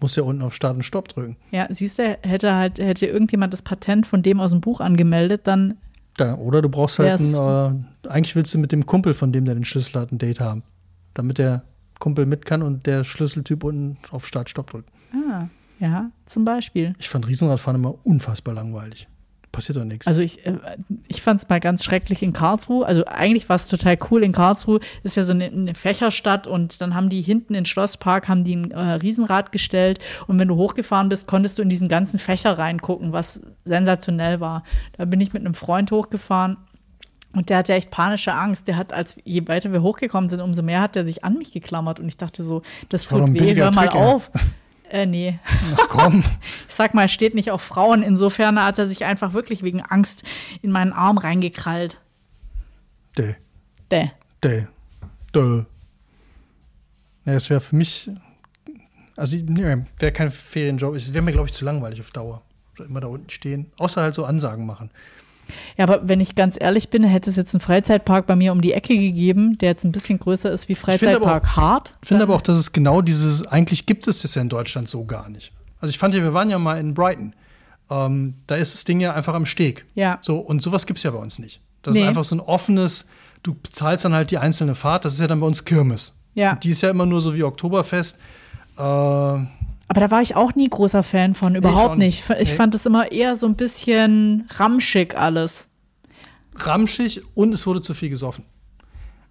[0.00, 1.36] muss ja unten auf Start und Stopp drücken.
[1.50, 5.42] Ja, siehst du, hätte halt, hätte irgendjemand das Patent von dem aus dem Buch angemeldet,
[5.44, 5.76] dann,
[6.18, 9.32] Ja, oder du brauchst halt Wär's- ein, äh, eigentlich willst du mit dem Kumpel, von
[9.32, 10.62] dem der den Schlüssel hat, ein Date haben.
[11.14, 11.62] Damit der
[11.98, 14.90] Kumpel mit kann und der Schlüsseltyp unten auf Start, Stopp drückt.
[15.12, 15.48] ah,
[15.80, 16.94] ja, zum Beispiel.
[16.98, 19.06] Ich fand Riesenradfahren immer unfassbar langweilig.
[19.52, 20.06] Passiert doch nichts.
[20.06, 20.58] Also ich, äh,
[21.08, 22.86] ich fand es mal ganz schrecklich in Karlsruhe.
[22.86, 24.22] Also eigentlich war es total cool.
[24.22, 28.28] In Karlsruhe ist ja so eine, eine Fächerstadt und dann haben die hinten in Schlosspark
[28.28, 31.88] haben die ein äh, Riesenrad gestellt und wenn du hochgefahren bist, konntest du in diesen
[31.88, 34.64] ganzen Fächer reingucken, was sensationell war.
[34.96, 36.56] Da bin ich mit einem Freund hochgefahren
[37.34, 38.68] und der hatte echt panische Angst.
[38.68, 41.52] Der hat, als je weiter wir hochgekommen sind, umso mehr hat er sich an mich
[41.52, 42.00] geklammert.
[42.00, 44.30] Und ich dachte so, das doch tut weh, hör mal auf.
[44.90, 45.38] Äh, nee.
[45.76, 46.24] Ach komm.
[46.68, 48.02] Ich sag mal, steht nicht auf Frauen.
[48.04, 50.22] Insofern hat er sich einfach wirklich wegen Angst
[50.62, 52.00] in meinen Arm reingekrallt.
[53.16, 53.34] Däh,
[53.90, 54.10] Däh.
[54.44, 54.66] däh,
[55.34, 55.64] däh.
[57.24, 58.08] Ja, das wäre für mich,
[59.16, 60.94] also nee, wäre kein Ferienjob.
[60.94, 62.42] Es wäre mir, glaube ich, zu langweilig auf Dauer.
[62.78, 63.72] Immer da unten stehen.
[63.76, 64.90] Außer halt so Ansagen machen.
[65.76, 68.60] Ja, aber wenn ich ganz ehrlich bin, hätte es jetzt einen Freizeitpark bei mir um
[68.60, 71.94] die Ecke gegeben, der jetzt ein bisschen größer ist wie Freizeitpark Hart.
[72.02, 74.88] Ich finde aber auch, dass es genau dieses, eigentlich gibt es das ja in Deutschland
[74.88, 75.52] so gar nicht.
[75.80, 77.34] Also ich fand ja, wir waren ja mal in Brighton.
[77.90, 79.86] Ähm, da ist das Ding ja einfach am Steg.
[79.94, 80.18] Ja.
[80.22, 81.60] So, und sowas gibt es ja bei uns nicht.
[81.82, 82.02] Das Nee.
[82.02, 83.06] ist einfach so ein offenes,
[83.42, 86.14] du bezahlst dann halt die einzelne Fahrt, das ist ja dann bei uns Kirmes.
[86.34, 86.52] Ja.
[86.52, 88.18] Und die ist ja immer nur so wie Oktoberfest.
[88.76, 89.38] Äh,
[89.88, 92.22] Aber da war ich auch nie großer Fan von, überhaupt auch nicht.
[92.38, 92.56] Ich Nee.
[92.56, 95.68] fand es immer eher so ein bisschen ramschig alles.
[96.56, 98.44] ramschig und es wurde zu viel gesoffen.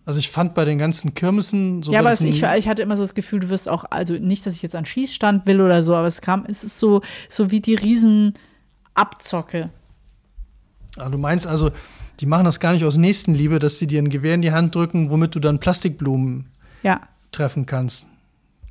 [0.06, 3.04] Also ich fand bei den ganzen Kirmessen so ja, aber ich, ich hatte immer so
[3.04, 5.94] das Gefühl, du wirst auch, also nicht, dass ich jetzt an Schießstand will oder so,
[5.94, 7.76] aber es kam, es ist so, so wie die
[8.96, 9.70] Riesenabzocke.
[10.96, 11.72] Ah, du meinst also,
[12.22, 14.74] die machen das gar nicht aus Nächstenliebe, dass sie dir ein Gewehr in die Hand
[14.74, 16.46] drücken, womit du dann Plastikblumen
[16.84, 17.02] Ja.
[17.34, 18.06] treffen kannst,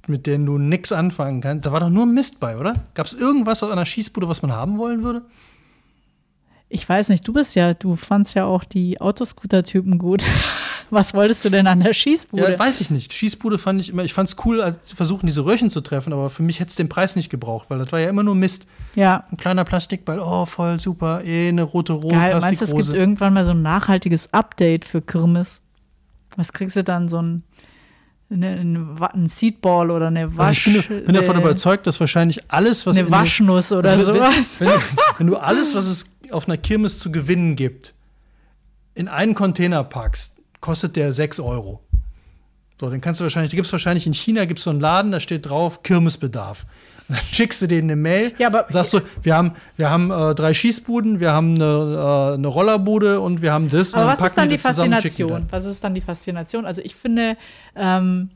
[0.09, 1.67] mit denen du nix anfangen kannst.
[1.67, 2.75] Da war doch nur Mist bei, oder?
[2.95, 5.23] Gab es irgendwas aus einer Schießbude, was man haben wollen würde?
[6.69, 10.25] Ich weiß nicht, du bist ja, du fandst ja auch die Autoscooter-Typen gut.
[10.91, 12.53] Was wolltest du denn an der Schießbude?
[12.53, 13.13] Ja, weiß ich nicht.
[13.13, 16.31] Schießbude fand ich immer, ich fand es cool, zu versuchen, diese Röhrchen zu treffen, aber
[16.31, 18.67] für mich hätte es den Preis nicht gebraucht, weil das war ja immer nur Mist.
[18.95, 19.25] ja.
[19.31, 22.97] Ein kleiner Plastikball, oh, voll super, eh, eine rote Rose, Geil, meinst du, es gibt
[22.97, 25.61] irgendwann mal so ein nachhaltiges Update für Kirmes?
[26.37, 27.43] Was kriegst du dann, so ein,
[28.31, 30.66] eine, eine, ein Seedball oder eine Also Wasch...
[30.66, 34.14] ich bin, bin davon äh, überzeugt, dass wahrscheinlich alles, was Eine den- Waschnuss oder Also,
[34.14, 34.61] sowas.
[34.61, 34.81] Wenn, wenn,
[35.18, 37.95] wenn du alles, was es auf einer Kirmes zu gewinnen gibt,
[38.95, 41.83] in einen Container packst, kostet der 6 Euro.
[42.81, 45.12] So, dann kannst du wahrscheinlich, da gibt es wahrscheinlich in China gibt's so einen Laden,
[45.12, 46.66] da steht drauf Kirmesbedarf.
[47.09, 50.35] Dann schickst du denen eine Mail, Ja, aber- sagst du, wir haben, wir haben äh,
[50.35, 51.65] drei Schießbuden, wir haben eine,
[52.33, 53.95] äh, eine Rollerbude und wir haben das.
[53.95, 55.47] Aber was ist dann die zusammen Faszination?
[55.51, 56.67] Was ist dann die Faszination?
[56.67, 57.37] Also ich finde,
[57.77, 58.31] ähm,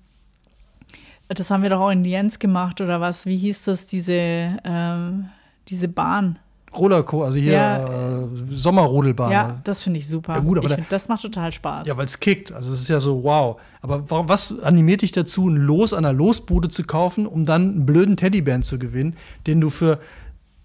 [1.29, 3.27] das haben wir doch auch in Lienz gemacht oder was?
[3.27, 5.29] Wie hieß das, diese, ähm,
[5.69, 6.39] diese Bahn?
[6.73, 7.79] Rollerco, also hier Ja.
[8.23, 9.33] äh, Sommerrodelbahn.
[9.33, 10.35] Ja, das finde ich super.
[10.35, 11.87] Ja, gut, aber da- find, das macht total Spaß.
[11.87, 12.53] Ja, weil es kickt.
[12.53, 13.61] Also es ist ja so, wow.
[13.83, 17.63] Aber warum, was animiert dich dazu, ein Los an einer Losbude zu kaufen, um dann
[17.63, 19.17] einen blöden Teddybären zu gewinnen,
[19.47, 19.99] den du für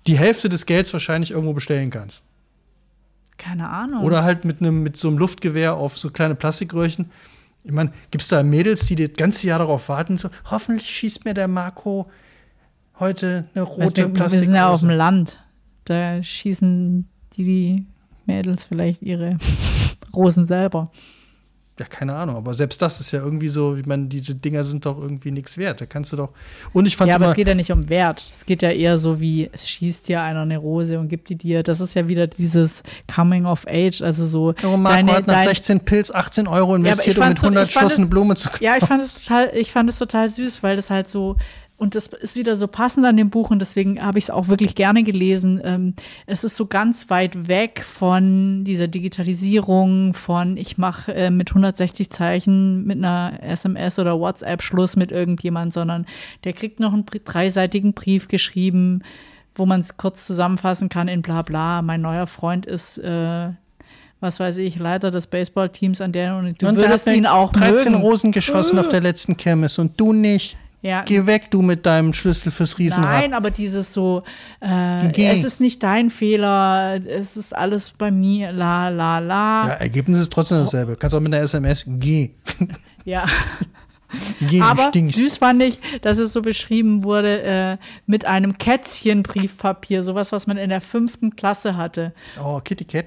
[0.05, 2.21] die Hälfte des Gelds wahrscheinlich irgendwo bestellen kannst?
[3.37, 4.03] Keine Ahnung.
[4.03, 7.09] Oder halt mit einem mit so einem Luftgewehr auf so kleine Plastikröhrchen.
[7.63, 11.25] Ich meine, gibt es da Mädels, die das ganze Jahr darauf warten, so, hoffentlich schießt
[11.25, 12.05] mir der Marco
[12.99, 15.39] heute eine rote du, wir sind ja auf dem Land.
[15.85, 17.07] Da schießen
[17.37, 17.85] die,
[18.25, 19.37] Mädels vielleicht ihre
[20.15, 20.91] Rosen selber.
[21.77, 24.85] Ja, keine Ahnung, aber selbst das ist ja irgendwie so, ich meine, diese Dinger sind
[24.85, 25.81] doch irgendwie nichts wert.
[25.81, 26.29] Da kannst du doch.
[26.71, 28.25] Und ich fand Ja, aber es geht ja nicht um Wert.
[28.31, 31.35] Es geht ja eher so wie, es schießt dir einer eine Rose und gibt die
[31.35, 31.63] dir.
[31.63, 32.81] Das ist ja wieder dieses
[33.13, 34.53] Coming of Age, also so.
[34.63, 37.47] Oh, Marco deine- hat nach dein- 16 Pilz 18 Euro investiert, ich um mit so-
[37.47, 39.99] 100 ich fand Schossen es- Blume zu Ja, ich fand es total, ich fand es
[39.99, 41.35] total süß, weil das halt so,
[41.77, 44.47] und das ist wieder so passend an dem Buch und deswegen habe ich es auch
[44.47, 45.59] wirklich gerne gelesen.
[45.63, 45.93] Ähm,
[46.25, 52.09] es ist so ganz weit weg von dieser Digitalisierung, von ich mache äh, mit 160
[52.09, 56.05] Zeichen mit einer SMS oder WhatsApp Schluss mit irgendjemand, sondern
[56.45, 59.01] der kriegt noch einen dreiseitigen Brief geschrieben,
[59.53, 61.81] wo man es kurz zusammenfassen kann in bla bla.
[61.81, 63.49] Mein neuer Freund ist äh,
[64.21, 67.91] was weiß ich, Leiter des Baseballteams an der und du Und würdest ihn auch 13
[67.91, 68.03] mögen.
[68.03, 70.57] Rosen geschossen auf der letzten Kirmes und du nicht.
[70.85, 71.01] Ja.
[71.01, 73.21] Geh weg, du mit deinem Schlüssel fürs Riesenrad.
[73.21, 74.21] Nein, aber dieses so,
[74.59, 75.29] äh, Geh.
[75.29, 79.67] es ist nicht dein Fehler, es ist alles bei mir, la la la.
[79.67, 80.95] Ja, Ergebnis ist trotzdem dasselbe.
[80.95, 82.29] Kannst auch mit einer SMS, geh.
[83.03, 83.25] Ja.
[84.41, 90.31] Geh, Aber süß fand ich, dass es so beschrieben wurde äh, mit einem Kätzchen-Briefpapier, sowas,
[90.31, 92.13] was man in der fünften Klasse hatte.
[92.43, 93.05] Oh, Kitty Cat.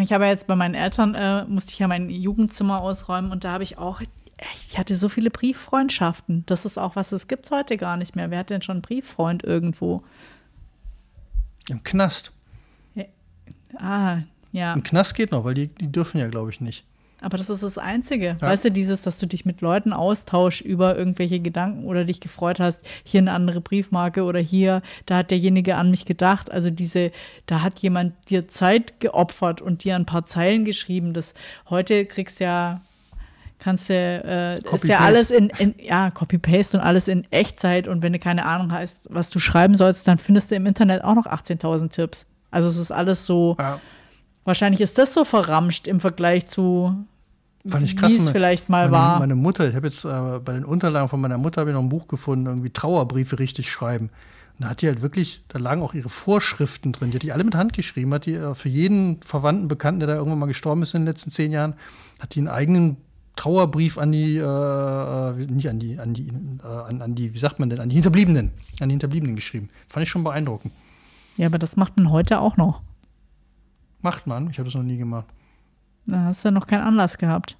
[0.00, 3.52] Ich habe jetzt bei meinen Eltern, äh, musste ich ja mein Jugendzimmer ausräumen und da
[3.52, 4.00] habe ich auch,
[4.54, 6.44] ich hatte so viele Brieffreundschaften.
[6.46, 8.30] Das ist auch was, es gibt heute gar nicht mehr.
[8.30, 10.02] Wer hat denn schon einen Brieffreund irgendwo?
[11.68, 12.32] Im Knast.
[13.76, 14.20] Ah,
[14.52, 14.72] ja.
[14.72, 16.84] Im Knast geht noch, weil die, die dürfen ja, glaube ich, nicht.
[17.20, 18.36] Aber das ist das Einzige.
[18.38, 22.60] Weißt du, dieses, dass du dich mit Leuten austauschst über irgendwelche Gedanken oder dich gefreut
[22.60, 26.50] hast, hier eine andere Briefmarke oder hier, da hat derjenige an mich gedacht.
[26.52, 27.10] Also diese,
[27.46, 31.12] da hat jemand dir Zeit geopfert und dir ein paar Zeilen geschrieben.
[31.12, 31.34] Das
[31.68, 32.82] heute kriegst ja,
[33.58, 37.88] kannst du, äh, ist ja alles in, in ja, Copy-Paste und alles in Echtzeit.
[37.88, 41.04] Und wenn du keine Ahnung hast, was du schreiben sollst, dann findest du im Internet
[41.04, 42.26] auch noch 18.000 Tipps.
[42.50, 43.80] Also es ist alles so, Ja.
[44.44, 47.04] wahrscheinlich ist das so verramscht im Vergleich zu
[47.64, 49.18] wie es vielleicht mal meine, war.
[49.18, 51.82] Meine Mutter, ich habe jetzt äh, bei den Unterlagen von meiner Mutter habe ich noch
[51.82, 54.10] ein Buch gefunden, irgendwie Trauerbriefe richtig schreiben.
[54.58, 57.10] Und da hat die halt wirklich, da lagen auch ihre Vorschriften drin.
[57.10, 60.08] Die hat die alle mit Hand geschrieben, hat die äh, für jeden Verwandten, Bekannten, der
[60.08, 61.74] da irgendwann mal gestorben ist in den letzten zehn Jahren,
[62.18, 62.96] hat die einen eigenen
[63.38, 67.38] Trauerbrief an die, äh, äh, nicht an die, an die, äh, an, an die, wie
[67.38, 69.70] sagt man denn, an die Hinterbliebenen, an die Hinterbliebenen geschrieben.
[69.88, 70.72] Fand ich schon beeindruckend.
[71.36, 72.82] Ja, aber das macht man heute auch noch.
[74.02, 75.26] Macht man, ich habe das noch nie gemacht.
[76.06, 77.56] Da hast du noch keinen Anlass gehabt.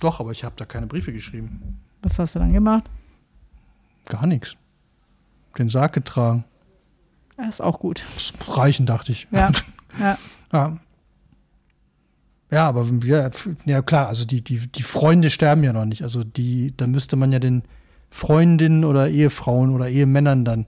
[0.00, 1.80] Doch, aber ich habe da keine Briefe geschrieben.
[2.02, 2.84] Was hast du dann gemacht?
[4.04, 4.56] Gar nichts.
[5.56, 6.44] Den Sarg getragen.
[7.38, 8.02] Ja, ist auch gut.
[8.14, 9.26] Das reichen, dachte ich.
[9.30, 9.50] Ja,
[9.98, 10.18] ja.
[10.52, 10.76] Ja.
[12.54, 13.30] Ja, aber ja,
[13.64, 16.02] ja klar, also die, die, die Freunde sterben ja noch nicht.
[16.02, 17.64] Also die, da müsste man ja den
[18.10, 20.66] Freundinnen oder Ehefrauen oder Ehemännern dann,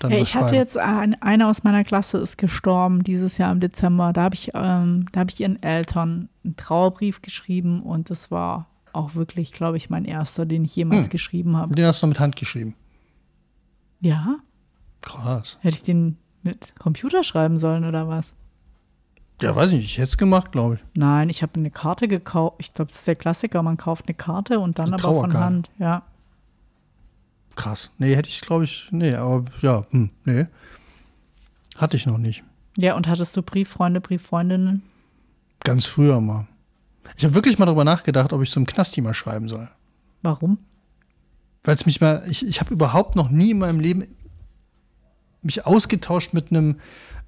[0.00, 4.12] was ich hatte jetzt ein, einer aus meiner Klasse ist gestorben dieses Jahr im Dezember.
[4.12, 8.66] Da habe ich, ähm, da habe ich ihren Eltern einen Trauerbrief geschrieben und das war
[8.92, 11.10] auch wirklich, glaube ich, mein erster, den ich jemals Hm.
[11.10, 11.74] geschrieben habe.
[11.74, 12.74] Den hast du noch mit Hand geschrieben.
[14.00, 14.36] Ja,
[15.02, 15.58] Krass.
[15.60, 18.34] hätte ich den mit Computer schreiben sollen oder was?
[19.40, 20.80] Ja, weiß nicht, ich hätte es gemacht, glaube ich.
[20.94, 22.56] Nein, ich habe eine Karte gekauft.
[22.58, 23.62] Ich glaube, das ist der Klassiker.
[23.62, 25.34] Man kauft eine Karte und dann Eine aber von.
[25.34, 25.70] Hand.
[25.78, 26.02] Ja.
[27.54, 27.90] Krass.
[27.98, 30.46] Nee, hätte ich, glaube ich, nee, aber ja, hm, nee.
[31.76, 32.42] Hatte ich noch nicht.
[32.76, 34.82] Ja, und hattest du Brieffreunde, Brieffreundinnen?
[35.64, 36.46] Ganz früher mal.
[37.16, 39.68] Ich habe wirklich mal darüber nachgedacht, ob ich so im Knasti mal schreiben soll.
[40.22, 40.58] Warum?
[41.68, 44.06] weil es mich mal, ich, ich habe überhaupt noch nie in meinem Leben
[45.42, 46.80] mich ausgetauscht mit einem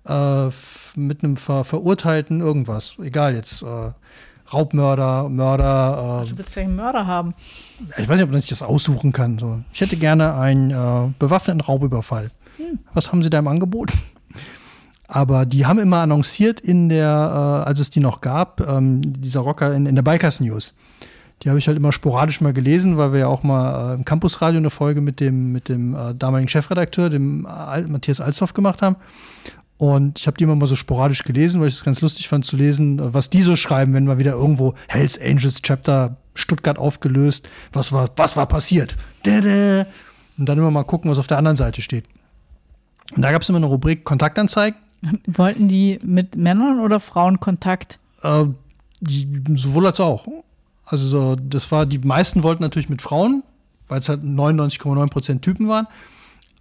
[0.06, 0.48] äh,
[0.96, 2.96] mit einem ver, verurteilten irgendwas.
[3.02, 3.92] Egal jetzt äh,
[4.52, 6.24] Raubmörder, Mörder.
[6.28, 7.34] Du willst gleich einen Mörder haben.
[7.96, 9.38] Äh, ich weiß nicht, ob man sich das aussuchen kann.
[9.38, 9.60] So.
[9.72, 12.30] Ich hätte gerne einen äh, bewaffneten Raubüberfall.
[12.92, 13.92] Was haben Sie da im Angebot?
[15.08, 17.08] Aber die haben immer annonciert in der,
[17.64, 20.74] äh, als es die noch gab, ähm, dieser Rocker in, in der Bikers News.
[21.42, 24.04] Die habe ich halt immer sporadisch mal gelesen, weil wir ja auch mal äh, im
[24.04, 28.82] Campusradio eine Folge mit dem, mit dem äh, damaligen Chefredakteur, dem Al Matthias Alsdorf, gemacht
[28.82, 28.96] haben.
[29.80, 32.44] Und ich habe die immer mal so sporadisch gelesen, weil ich es ganz lustig fand
[32.44, 37.48] zu lesen, was die so schreiben, wenn mal wieder irgendwo Hells Angels Chapter Stuttgart aufgelöst,
[37.72, 38.94] was war, was war passiert?
[39.24, 39.86] Und
[40.36, 42.04] dann immer mal gucken, was auf der anderen Seite steht.
[43.16, 44.78] Und da gab es immer eine Rubrik Kontaktanzeigen.
[45.26, 47.98] Wollten die mit Männern oder Frauen Kontakt?
[48.22, 48.48] Äh,
[49.00, 50.28] die, sowohl als auch.
[50.84, 53.44] Also so, das war, die meisten wollten natürlich mit Frauen,
[53.88, 55.86] weil es halt 99,9% Typen waren.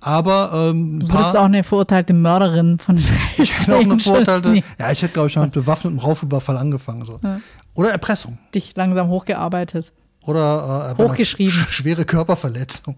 [0.01, 3.05] Aber ähm, Du würdest paar, auch eine verurteilte Mörderin von den
[3.37, 7.03] ich bin auch eine nie- Ja, ich hätte, glaube ich, mal mit bewaffnetem Raufüberfall angefangen.
[7.05, 7.19] So.
[7.21, 7.41] Ja.
[7.73, 8.37] Oder Erpressung.
[8.55, 9.91] dich langsam hochgearbeitet.
[10.25, 11.51] Oder äh, Hochgeschrieben.
[11.51, 12.95] sch schwere Körperverletzung.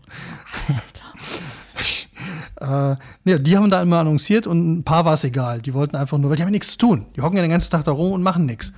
[2.61, 5.61] äh, nee, die haben da immer annonciert und ein paar war es egal.
[5.61, 7.05] Die wollten einfach nur, weil die haben ja nichts zu tun.
[7.15, 8.73] Die hocken ja den ganzen Tag da rum und machen nichts.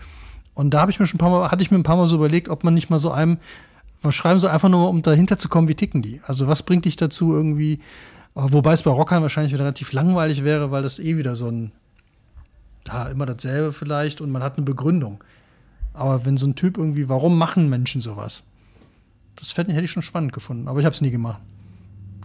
[0.54, 2.08] Und da habe ich mir schon ein paar Mal, hatte ich mir ein paar Mal
[2.08, 3.38] so überlegt, ob man nicht mal so einem
[4.02, 6.20] was schreiben soll, einfach nur, um dahinter zu kommen, wie ticken die.
[6.28, 7.80] Also was bringt dich dazu irgendwie,
[8.36, 11.72] wobei es bei Rockern wahrscheinlich wieder relativ langweilig wäre, weil das eh wieder so ein,
[12.88, 15.24] ja, immer dasselbe vielleicht und man hat eine Begründung.
[15.94, 18.44] Aber wenn so ein Typ irgendwie, warum machen Menschen sowas?
[19.36, 21.42] Das hätte ich schon spannend gefunden, aber ich habe es nie gemacht.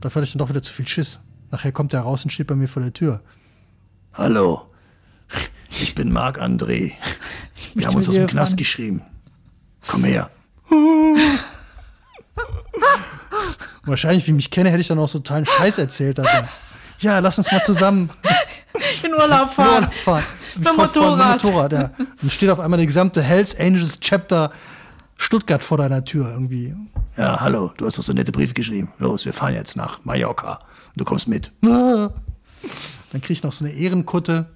[0.01, 1.21] Dafür hatte ich dann doch wieder zu viel Schiss.
[1.51, 3.21] Nachher kommt er raus und steht bei mir vor der Tür.
[4.15, 4.63] Hallo,
[5.71, 6.93] ich bin Marc André.
[7.75, 8.57] Wir haben uns aus dem Knast fahren.
[8.57, 9.03] geschrieben.
[9.87, 10.31] Komm her.
[13.89, 16.21] Wahrscheinlich, wie ich mich kenne, hätte ich dann auch so totalen Scheiß erzählt.
[16.21, 16.49] Also,
[17.01, 18.11] ja, lass uns mal zusammen
[19.03, 19.75] In Urlaub in fahren.
[19.75, 20.25] Urlaub fahren.
[20.57, 21.43] Mit Motorrad.
[21.43, 21.91] Motorrad, ja.
[22.23, 24.53] Und steht auf einmal der gesamte Hells Angels Chapter
[25.17, 26.75] Stuttgart vor deiner Tür irgendwie.
[27.17, 28.93] Ja, hallo, du hast doch so nette Briefe geschrieben.
[28.99, 30.61] Los, wir fahren jetzt nach Mallorca.
[30.89, 31.53] Und du kommst mit.
[31.65, 32.11] Ah.
[33.13, 34.47] Dann krieg ich noch so eine Ehrenkutte,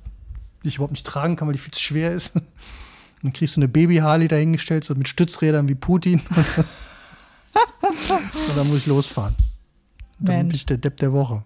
[0.62, 2.36] die ich überhaupt nicht tragen kann, weil die viel zu schwer ist.
[2.36, 2.44] Und
[3.22, 6.20] dann kriegst du eine Baby-Harley dahingestellt, so mit Stützrädern wie Putin.
[8.52, 9.34] Und dann muss ich losfahren.
[10.20, 10.54] Und dann bin Mensch.
[10.56, 11.42] ich der Depp der Woche.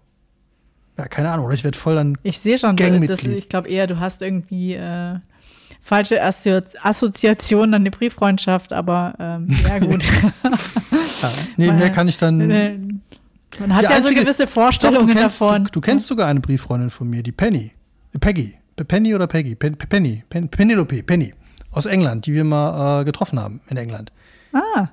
[0.98, 3.86] Ja, keine Ahnung, oder ich werde voll dann Ich sehe schon, das, ich glaube eher,
[3.86, 5.16] du hast irgendwie äh,
[5.82, 10.02] falsche Assozi Assoziationen an die Brieffreundschaft, aber ähm, ja gut.
[10.42, 12.50] Ja, nee, Weil- mehr kann ich dann.
[12.50, 12.78] Äh,
[13.58, 15.64] Man hat ja so einzige- gewisse Doch, Vorstellungen du kennst, davon.
[15.64, 17.72] Du, du kennst sogar eine Brieffreundin von mir, die Penny.
[18.14, 18.56] Äh, Peggy.
[18.74, 19.54] Pe- Penny oder Peggy?
[19.54, 20.24] Pen, Penny.
[20.30, 21.34] Pen, Penelope, Penny.
[21.72, 24.12] aus England, die wir mal äh, getroffen haben in England.
[24.54, 24.88] Ah,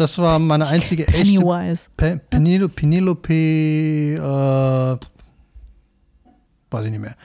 [0.00, 1.90] Das war meine einzige echte Pennywise.
[1.94, 4.96] Pe Penelo Penelope, äh,
[6.70, 7.16] weiß ich nicht mehr.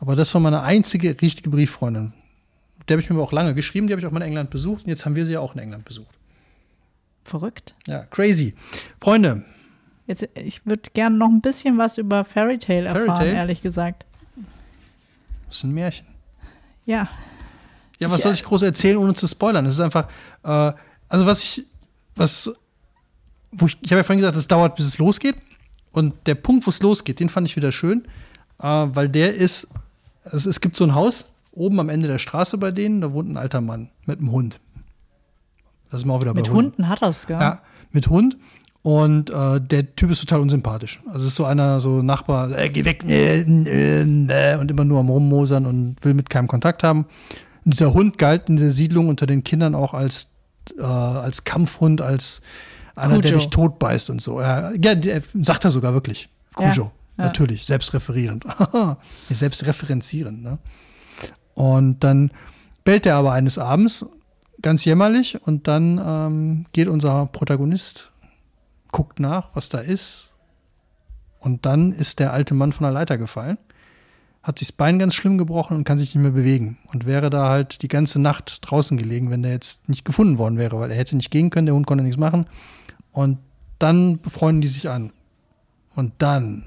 [0.00, 2.12] Aber das war meine einzige richtige Brieffreundin.
[2.88, 4.82] Der habe ich mir auch lange geschrieben, die habe ich auch mal in England besucht
[4.82, 6.18] und jetzt haben wir sie ja auch in England besucht.
[7.22, 7.76] Verrückt.
[7.86, 8.56] Ja, crazy.
[9.00, 9.44] Freunde,
[10.08, 13.32] Jetzt, ich würde gerne noch ein bisschen was über Fairy Tale erfahren, Fairy Tale?
[13.32, 14.06] ehrlich gesagt.
[15.46, 16.06] das ist ein Märchen.
[16.84, 17.08] Ja.
[18.00, 19.66] Ja, was Ich, soll äh, ich groß erzählen, ohne zu spoilern?
[19.66, 20.08] Es ist einfach,
[20.42, 20.72] äh,
[21.08, 21.64] also was ich,
[22.18, 22.52] was,
[23.52, 25.36] wo ich, ich habe ja vorhin gesagt, es dauert, bis es losgeht.
[25.92, 28.04] Und der Punkt, wo es losgeht, den fand ich wieder schön,
[28.60, 29.68] äh, weil der ist,
[30.24, 33.30] es, es gibt so ein Haus oben am Ende der Straße bei denen, da wohnt
[33.30, 34.60] ein alter Mann mit einem Hund.
[35.90, 36.72] Das ist mal auch wieder Mit bei Hunden.
[36.72, 37.40] Hunden hat das, gell?
[37.40, 37.62] Ja,
[37.92, 38.36] mit Hund.
[38.82, 41.02] Und äh, der Typ ist total unsympathisch.
[41.06, 44.84] Also es ist so einer, so Nachbar, äh, geh weg, äh, äh, äh, und immer
[44.84, 47.06] nur am Rummosern und will mit keinem Kontakt haben.
[47.64, 50.28] Und dieser Hund galt in der Siedlung unter den Kindern auch als,
[50.78, 52.42] äh, als Kampfhund, als
[52.96, 53.38] einer, der Cujo.
[53.38, 54.40] dich tot beißt und so.
[54.40, 56.28] Ja, ja der, sagt er sogar wirklich.
[56.58, 57.24] Ja, Cujo, ja.
[57.24, 58.44] natürlich, selbstreferierend.
[59.30, 60.58] Selbstreferenzierend, ne?
[61.54, 62.30] Und dann
[62.84, 64.06] bellt er aber eines Abends
[64.62, 68.10] ganz jämmerlich und dann ähm, geht unser Protagonist,
[68.90, 70.30] guckt nach, was da ist.
[71.40, 73.58] Und dann ist der alte Mann von der Leiter gefallen,
[74.48, 76.78] hat sich das Bein ganz schlimm gebrochen und kann sich nicht mehr bewegen.
[76.90, 80.56] Und wäre da halt die ganze Nacht draußen gelegen, wenn der jetzt nicht gefunden worden
[80.56, 82.46] wäre, weil er hätte nicht gehen können, der Hund konnte nichts machen.
[83.12, 83.36] Und
[83.78, 85.12] dann befreunden die sich an.
[85.94, 86.64] Und dann,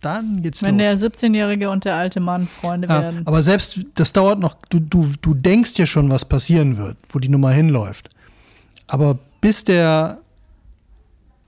[0.00, 0.98] dann geht's Wenn los.
[1.00, 3.22] der 17-Jährige und der alte Mann Freunde Ja, werden.
[3.24, 7.20] aber selbst, das dauert noch, du, du, du denkst ja schon, was passieren wird, wo
[7.20, 8.08] die Nummer hinläuft.
[8.88, 10.18] Aber bis der,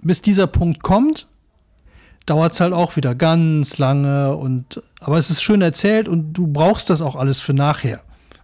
[0.02, 1.26] bis dieser Punkt kommt,
[2.26, 6.46] dauert es halt auch wieder ganz lange und, aber es ist schön erzählt und du
[6.46, 8.00] brauchst das auch alles für nachher.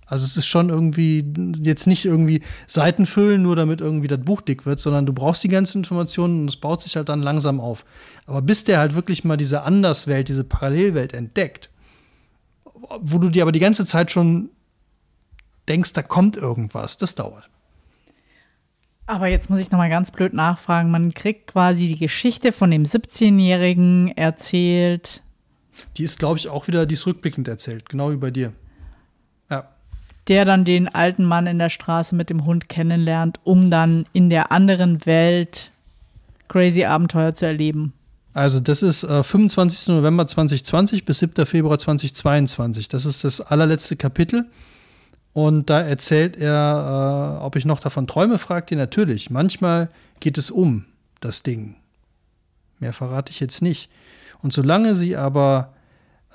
[0.09, 1.24] Also es ist schon irgendwie,
[1.61, 5.43] jetzt nicht irgendwie Seiten füllen, nur damit irgendwie das Buch dick wird, sondern du brauchst
[5.43, 7.85] die ganzen Informationen und es baut sich halt dann langsam auf.
[8.24, 11.70] Aber bis der halt wirklich mal diese Anderswelt, diese Parallelwelt entdeckt,
[13.01, 14.51] wo du dir aber die ganze Zeit schon
[15.68, 17.51] denkst, da kommt irgendwas, das dauert.
[19.07, 20.91] Aber jetzt muss ich noch mal ganz blöd nachfragen.
[20.91, 25.23] Man kriegt quasi die Geschichte von dem 17-Jährigen erzählt.
[25.97, 28.53] Die ist, glaube ich, auch wieder, die ist rückblickend erzählt, genau wie bei dir.
[29.49, 29.69] Ja.
[30.27, 34.29] der dann den alten Mann in der Straße mit dem Hund kennenlernt, um dann in
[34.29, 35.71] der anderen Welt
[36.49, 37.93] crazy Abenteuer zu erleben.
[38.35, 39.89] Also das ist äh, 25.
[39.95, 41.47] November 2020 bis 7.
[41.47, 42.89] Februar 2022.
[42.89, 44.47] Das ist das allerletzte Kapitel.
[45.37, 49.28] Und da erzählt er, äh, ob ich noch davon träume, fragt ihr natürlich.
[49.28, 50.87] Manchmal geht es um
[51.20, 51.76] das Ding.
[52.78, 53.91] Mehr verrate ich jetzt nicht.
[54.41, 55.74] Und solange sie aber,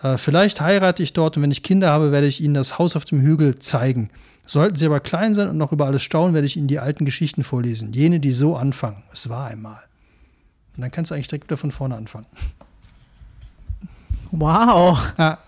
[0.03, 2.95] äh, vielleicht heirate ich dort und wenn ich Kinder habe, werde ich ihnen das Haus
[2.95, 4.11] auf dem Hügel zeigen.
[4.45, 7.03] Sollten sie aber klein sein und noch über alles staunen, werde ich ihnen die alten
[7.03, 7.93] Geschichten vorlesen.
[7.93, 9.01] Jene, die so anfangen.
[9.11, 9.81] Es war einmal.
[10.75, 12.27] Und dann kannst du eigentlich direkt wieder von vorne anfangen.
[14.29, 15.11] Wow.
[15.17, 15.39] Ja,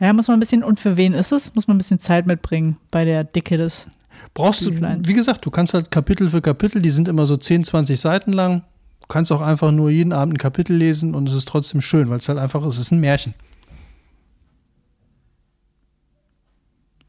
[0.00, 1.54] Ja, muss man ein bisschen, und für wen ist es?
[1.54, 3.86] Muss man ein bisschen Zeit mitbringen bei der Dicke des.
[4.32, 7.64] brauchst du, wie gesagt, du kannst halt Kapitel für Kapitel, die sind immer so 10,
[7.64, 8.62] 20 Seiten lang.
[9.02, 12.08] Du kannst auch einfach nur jeden Abend ein Kapitel lesen und es ist trotzdem schön,
[12.08, 13.34] weil es halt einfach, es ist ein Märchen.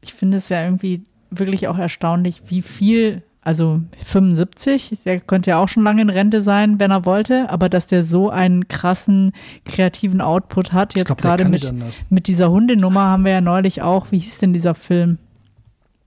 [0.02, 5.58] Ich finde es ja irgendwie wirklich auch erstaunlich, wie viel, also 75, der könnte ja
[5.58, 9.32] auch schon lange in Rente sein, wenn er wollte, aber dass der so einen krassen
[9.64, 11.72] kreativen Output hat, jetzt glaub, gerade mit,
[12.08, 15.18] mit dieser Hundenummer haben wir ja neulich auch, wie hieß denn dieser Film?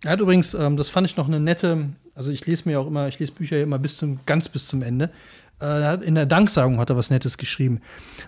[0.04, 2.88] Er hat übrigens, ähm, das fand ich noch eine nette, also ich lese mir auch
[2.88, 5.10] immer, ich lese Bücher ja immer bis zum, ganz bis zum Ende.
[5.62, 7.80] Äh, in der Danksagung hat er was Nettes geschrieben.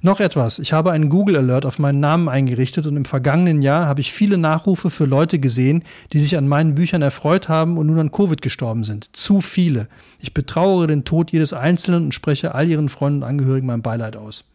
[0.01, 0.59] Noch etwas.
[0.59, 4.13] Ich habe einen Google Alert auf meinen Namen eingerichtet und im vergangenen Jahr habe ich
[4.13, 8.11] viele Nachrufe für Leute gesehen, die sich an meinen Büchern erfreut haben und nun an
[8.11, 9.15] Covid gestorben sind.
[9.15, 9.89] Zu viele.
[10.19, 14.15] Ich betrauere den Tod jedes Einzelnen und spreche all ihren Freunden und Angehörigen mein Beileid
[14.15, 14.45] aus.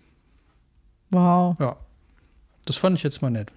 [1.11, 1.57] Wow.
[1.61, 1.77] Ja.
[2.65, 3.53] Das fand ich jetzt mal nett.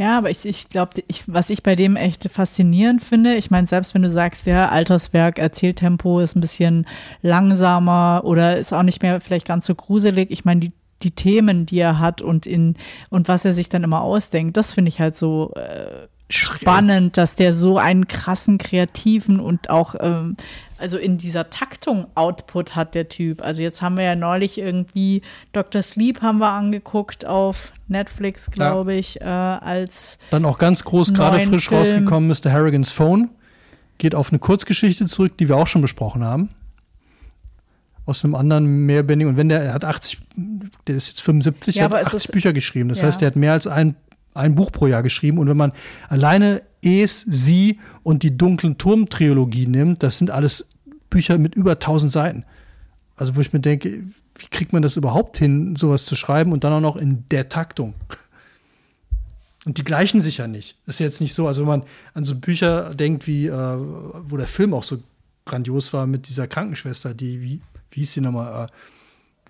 [0.00, 3.66] Ja, aber ich, ich glaube, ich, was ich bei dem echt faszinierend finde, ich meine,
[3.66, 6.86] selbst wenn du sagst, ja, Alterswerk, Erzähltempo ist ein bisschen
[7.20, 10.72] langsamer oder ist auch nicht mehr vielleicht ganz so gruselig, ich meine, die,
[11.02, 12.76] die Themen, die er hat und in
[13.10, 17.36] und was er sich dann immer ausdenkt, das finde ich halt so äh, spannend, dass
[17.36, 20.38] der so einen krassen kreativen und auch ähm,
[20.80, 23.42] also in dieser Taktung Output hat der Typ.
[23.42, 25.22] Also jetzt haben wir ja neulich irgendwie
[25.52, 25.82] Dr.
[25.82, 31.40] Sleep haben wir angeguckt auf Netflix, glaube ich, äh, als Dann auch ganz groß, gerade
[31.40, 31.80] frisch Film.
[31.80, 32.52] rausgekommen, Mr.
[32.52, 33.28] Harrigans Phone.
[33.98, 36.48] Geht auf eine Kurzgeschichte zurück, die wir auch schon besprochen haben.
[38.06, 39.32] Aus einem anderen mehrbändigen.
[39.32, 40.18] Und wenn der, er hat 80,
[40.86, 42.88] der ist jetzt 75, Ja, er hat aber es 80 ist- Bücher geschrieben.
[42.88, 43.06] Das ja.
[43.06, 43.94] heißt, der hat mehr als ein
[44.32, 45.38] ein Buch pro Jahr geschrieben.
[45.38, 45.72] Und wenn man
[46.08, 50.69] alleine Es, Sie und die dunklen Turm-Trilogie nimmt, das sind alles
[51.10, 52.44] Bücher mit über 1000 Seiten.
[53.16, 54.04] Also wo ich mir denke,
[54.36, 57.48] wie kriegt man das überhaupt hin, sowas zu schreiben und dann auch noch in der
[57.48, 57.94] Taktung?
[59.66, 60.76] Und die gleichen sich ja nicht.
[60.86, 61.82] Das ist jetzt nicht so, also wenn man
[62.14, 65.02] an so Bücher denkt, wie, äh, wo der Film auch so
[65.44, 68.66] grandios war mit dieser Krankenschwester, die, wie, wie hieß die nochmal?
[68.66, 68.68] Äh,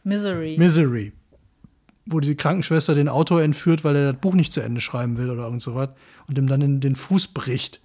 [0.02, 0.56] Misery.
[0.58, 1.12] Misery.
[2.06, 5.30] Wo die Krankenschwester den Autor entführt, weil er das Buch nicht zu Ende schreiben will
[5.30, 5.90] oder irgend sowas
[6.26, 7.80] und ihm dann in den Fuß bricht.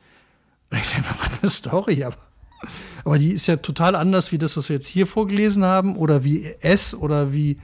[0.71, 2.17] Und ich denke, was eine Story, aber,
[3.03, 6.23] aber die ist ja total anders wie das, was wir jetzt hier vorgelesen haben oder
[6.23, 7.57] wie S oder wie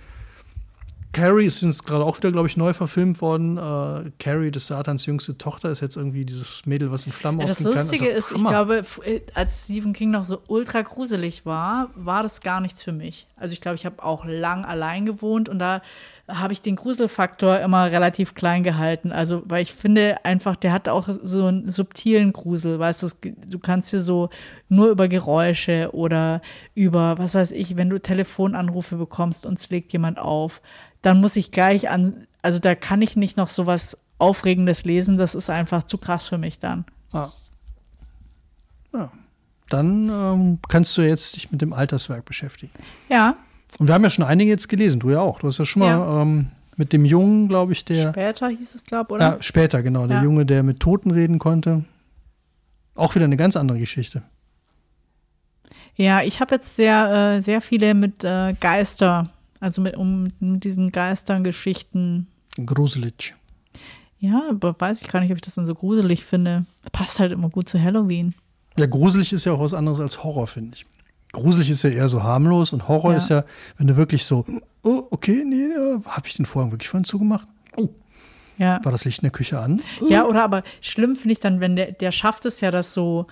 [1.13, 3.57] Carrie ist jetzt gerade auch wieder, glaube ich, neu verfilmt worden.
[3.57, 7.47] Äh, Carrie, des Satans jüngste Tochter, ist jetzt irgendwie dieses Mädel, was in Flammen Ja,
[7.47, 7.83] das aufgehen kann.
[7.83, 12.23] Lustige Also, ist, ich glaube, äh, als Stephen King noch so ultra gruselig war, war
[12.23, 13.27] das gar nichts für mich.
[13.35, 15.81] Also ich glaube, ich habe auch lang allein gewohnt und da
[16.27, 19.11] habe ich den Gruselfaktor immer relativ klein gehalten.
[19.11, 23.59] Also, weil ich finde einfach, der hat auch so einen subtilen Grusel, weißt du, du
[23.59, 24.29] kannst dir so
[24.69, 26.41] nur über Geräusche oder
[26.75, 30.61] über, was weiß ich, wenn du Telefonanrufe bekommst und es legt jemand auf,
[31.01, 35.17] dann muss ich gleich an, also da kann ich nicht noch so was Aufregendes lesen,
[35.17, 36.85] das ist einfach zu krass für mich dann.
[37.11, 37.31] Ah.
[38.93, 39.11] Ja.
[39.69, 42.73] Dann ähm, kannst du jetzt dich mit dem Alterswerk beschäftigen.
[43.09, 43.37] Ja,
[43.79, 45.39] Und wir haben ja schon einige jetzt gelesen, du ja auch.
[45.39, 45.97] Du hast ja schon Ja.
[45.97, 46.47] mal ähm,
[46.77, 48.09] mit dem Jungen, glaube ich, der.
[48.09, 49.35] Später hieß es, glaube ich, oder?
[49.37, 50.07] Ja, später, genau.
[50.07, 50.23] Der Ja.
[50.23, 51.85] Junge, der mit Toten reden konnte.
[52.95, 54.23] Auch wieder eine ganz andere Geschichte.
[55.95, 60.63] Ja, ich habe jetzt sehr, äh, sehr viele mit äh, Geister, also mit, um, mit
[60.63, 62.27] diesen Geistern-Geschichten.
[62.65, 63.33] Gruselig.
[64.19, 66.65] Ja, aber weiß ich gar nicht, ob ich das dann so gruselig finde.
[66.91, 68.35] Passt halt immer gut zu Halloween.
[68.77, 70.85] Ja, gruselig ist ja auch was anderes als Horror, finde ich.
[71.33, 73.17] Gruselig ist ja eher so harmlos und Horror Ja.
[73.17, 73.43] ist ja,
[73.77, 74.45] wenn du wirklich so,
[74.83, 75.69] oh, okay, nee,
[76.05, 77.47] habe ich den Vorhang wirklich vorhin zugemacht?
[77.77, 77.89] Oh,
[78.57, 78.79] Ja.
[78.83, 79.81] war das Licht in der Küche an?
[80.09, 83.27] Ja, oder aber schlimm finde ich dann, wenn der, der schafft es ja, dass so,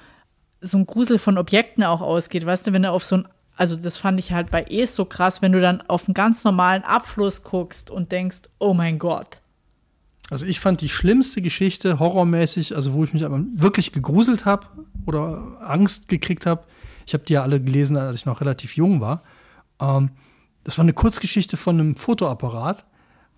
[0.61, 2.45] so ein Grusel von Objekten auch ausgeht.
[2.45, 3.27] Weißt du, wenn er auf so ein,
[3.57, 6.45] also das fand ich halt bei Es so krass, wenn du dann auf einen ganz
[6.45, 9.27] normalen Abfluss guckst und denkst, oh mein Gott.
[10.29, 14.67] Also ich fand die schlimmste Geschichte horrormäßig, also wo ich mich aber wirklich gegruselt habe
[15.05, 16.63] oder Angst gekriegt habe.
[17.09, 19.23] Ich habe die ja alle gelesen, als ich noch relativ jung war.
[19.79, 20.11] Ähm,
[20.63, 22.85] das war eine Kurzgeschichte von einem Fotoapparat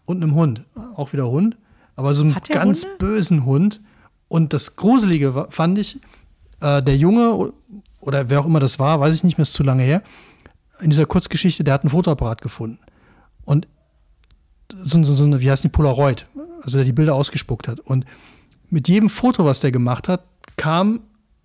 [0.03, 0.63] und einem Hund,
[0.95, 1.55] auch wieder Hund,
[1.95, 2.97] aber so einem ganz Hunde?
[2.97, 3.79] bösen Hund.
[4.27, 6.01] Und das Gruselige fand ich,
[6.59, 7.53] äh, der Junge
[8.01, 10.03] oder wer auch immer das war, weiß ich nicht mehr, ist zu lange her.
[10.81, 12.79] In dieser Kurzgeschichte, der hat einen Fotoapparat gefunden
[13.45, 13.69] und
[14.81, 16.25] so, so, so eine, wie heißt die Polaroid,
[16.61, 17.79] also der die Bilder ausgespuckt hat.
[17.79, 18.03] Und
[18.69, 20.25] mit jedem Foto, was der gemacht hat,
[20.57, 21.03] kam,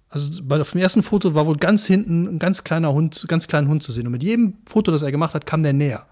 [0.09, 3.69] also bei dem ersten Foto war wohl ganz hinten ein ganz kleiner Hund, ganz kleinen
[3.69, 4.07] Hund zu sehen.
[4.07, 6.07] Und mit jedem Foto, das er gemacht hat, kam der näher.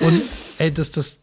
[0.00, 0.22] Und
[0.58, 1.20] ey, das, das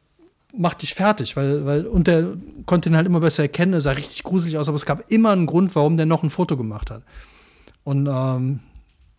[0.55, 2.33] macht dich fertig, weil, weil, und der
[2.65, 5.31] konnte ihn halt immer besser erkennen, er sah richtig gruselig aus, aber es gab immer
[5.31, 7.03] einen Grund, warum der noch ein Foto gemacht hat.
[7.83, 8.59] Und ähm,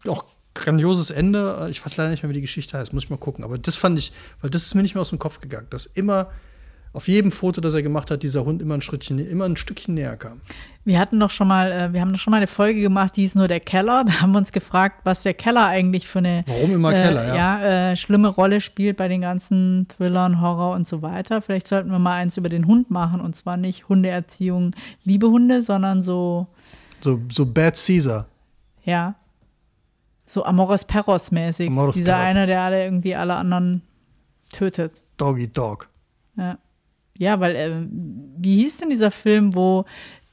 [0.06, 1.66] auch grandioses Ende.
[1.70, 3.44] Ich weiß leider nicht mehr, wie die Geschichte heißt, muss ich mal gucken.
[3.44, 5.86] Aber das fand ich, weil das ist mir nicht mehr aus dem Kopf gegangen, dass
[5.86, 6.30] immer
[6.94, 9.94] auf jedem Foto, das er gemacht hat, dieser Hund immer ein Schrittchen, immer ein Stückchen
[9.94, 10.40] näher kam.
[10.84, 13.22] Wir hatten doch schon mal, äh, wir haben doch schon mal eine Folge gemacht, die
[13.22, 14.04] hieß nur der Keller.
[14.06, 17.26] Da haben wir uns gefragt, was der Keller eigentlich für eine Warum immer äh, Keller,
[17.28, 17.34] ja.
[17.34, 21.42] ja äh, schlimme Rolle spielt bei den ganzen Thrillern, Horror und so weiter.
[21.42, 24.70] Vielleicht sollten wir mal eins über den Hund machen und zwar nicht Hundeerziehung,
[25.02, 26.46] liebe Hunde, sondern so,
[27.00, 28.26] So, so Bad Caesar.
[28.84, 29.16] ja,
[30.26, 31.68] so Amoros Perros mäßig.
[31.68, 32.26] Amoros Dieser Perros.
[32.26, 33.82] eine, der alle irgendwie alle anderen
[34.50, 34.92] tötet.
[35.16, 35.88] Doggy Dog.
[36.36, 36.56] Ja,
[37.18, 37.86] ja weil, äh,
[38.38, 39.84] wie hieß denn dieser Film, wo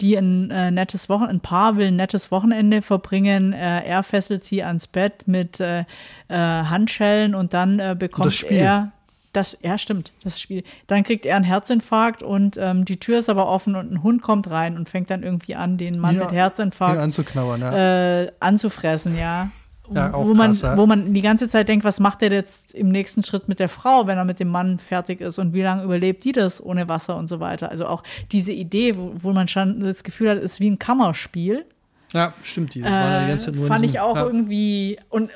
[0.02, 4.44] die ein äh, nettes Wochen ein Paar will ein nettes Wochenende verbringen, äh, er fesselt
[4.44, 5.82] sie ans Bett mit äh,
[6.28, 8.58] äh, Handschellen und dann äh, bekommt Das Spiel.
[8.58, 8.92] er
[9.34, 10.64] das, ja, stimmt, das Spiel.
[10.88, 14.22] Dann kriegt er einen Herzinfarkt und ähm, die Tür ist aber offen und ein Hund
[14.22, 18.24] kommt rein und fängt dann irgendwie an, den Mann Ja, mit Herzinfarkt anzuknabbern, ja.
[18.24, 19.50] äh, anzufressen, ja.
[19.94, 20.78] Ja, auch wo, man, krass, ja.
[20.78, 23.70] wo man die ganze Zeit denkt, was macht er jetzt im nächsten Schritt mit der
[23.70, 26.88] Frau, wenn er mit dem Mann fertig ist und wie lange überlebt die das ohne
[26.88, 27.70] Wasser und so weiter.
[27.70, 31.66] Also auch diese Idee, wo, wo man schon das Gefühl hat, ist wie ein Kammerspiel,
[32.14, 32.76] ja, stimmt.
[32.76, 34.26] Die ja die ganze Zeit nur in fand diesem- ich auch ja.
[34.26, 35.32] irgendwie und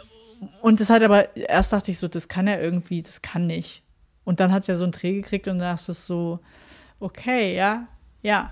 [0.61, 3.83] und das hat aber erst dachte ich so, das kann ja irgendwie, das kann nicht.
[4.25, 6.39] Und dann hat es ja so einen Dreh gekriegt und dann ist es so,
[6.99, 7.87] okay, ja,
[8.21, 8.51] ja.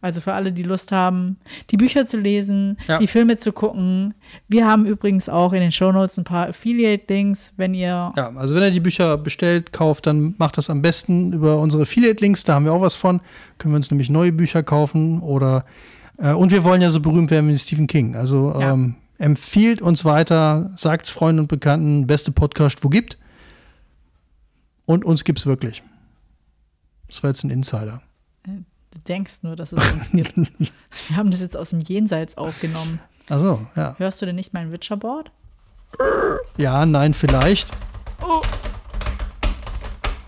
[0.00, 1.38] Also für alle, die Lust haben,
[1.70, 2.98] die Bücher zu lesen, Ja.
[2.98, 4.14] die Filme zu gucken.
[4.48, 8.12] Wir haben übrigens auch in den Shownotes ein paar Affiliate-Links, wenn ihr.
[8.16, 11.82] Ja, also wenn ihr die Bücher bestellt, kauft, dann macht das am besten über unsere
[11.82, 13.20] Affiliate-Links, da haben wir auch was von.
[13.58, 15.64] Können wir uns nämlich neue Bücher kaufen oder
[16.18, 18.14] äh, und wir wollen ja so berühmt werden wie Stephen King.
[18.14, 18.72] Also Ja.
[18.72, 23.18] ähm, empfiehlt uns weiter, sagt Freunden und Bekannten, beste Podcast, wo gibt.
[24.86, 25.82] Und uns gibt's wirklich.
[27.08, 28.00] Das war jetzt ein Insider.
[28.98, 30.36] Du denkst nur, dass es uns gibt.
[31.08, 32.98] Wir haben das jetzt aus dem Jenseits aufgenommen.
[33.28, 33.94] Also, ja.
[33.98, 35.30] Hörst du denn nicht mein Witcherboard?
[36.56, 37.70] Ja, nein, vielleicht.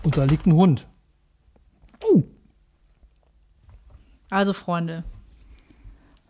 [0.03, 0.87] Und da liegt ein Hund.
[4.29, 5.03] Also, Freunde.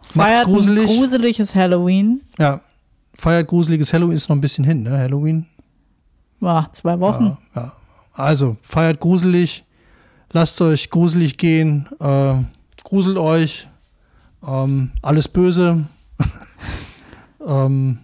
[0.01, 0.87] Feiert ein gruselig.
[0.87, 2.21] gruseliges Halloween.
[2.39, 2.61] Ja.
[3.13, 4.97] Feiert gruseliges Halloween ist noch ein bisschen hin, ne?
[4.97, 5.45] Halloween.
[6.39, 7.37] War zwei Wochen.
[7.53, 7.71] Ja, ja.
[8.13, 9.63] Also, feiert gruselig.
[10.33, 11.87] Lasst euch gruselig gehen.
[11.99, 12.35] Äh,
[12.83, 13.67] gruselt euch.
[14.47, 15.85] Ähm, alles böse.
[17.45, 17.99] ähm,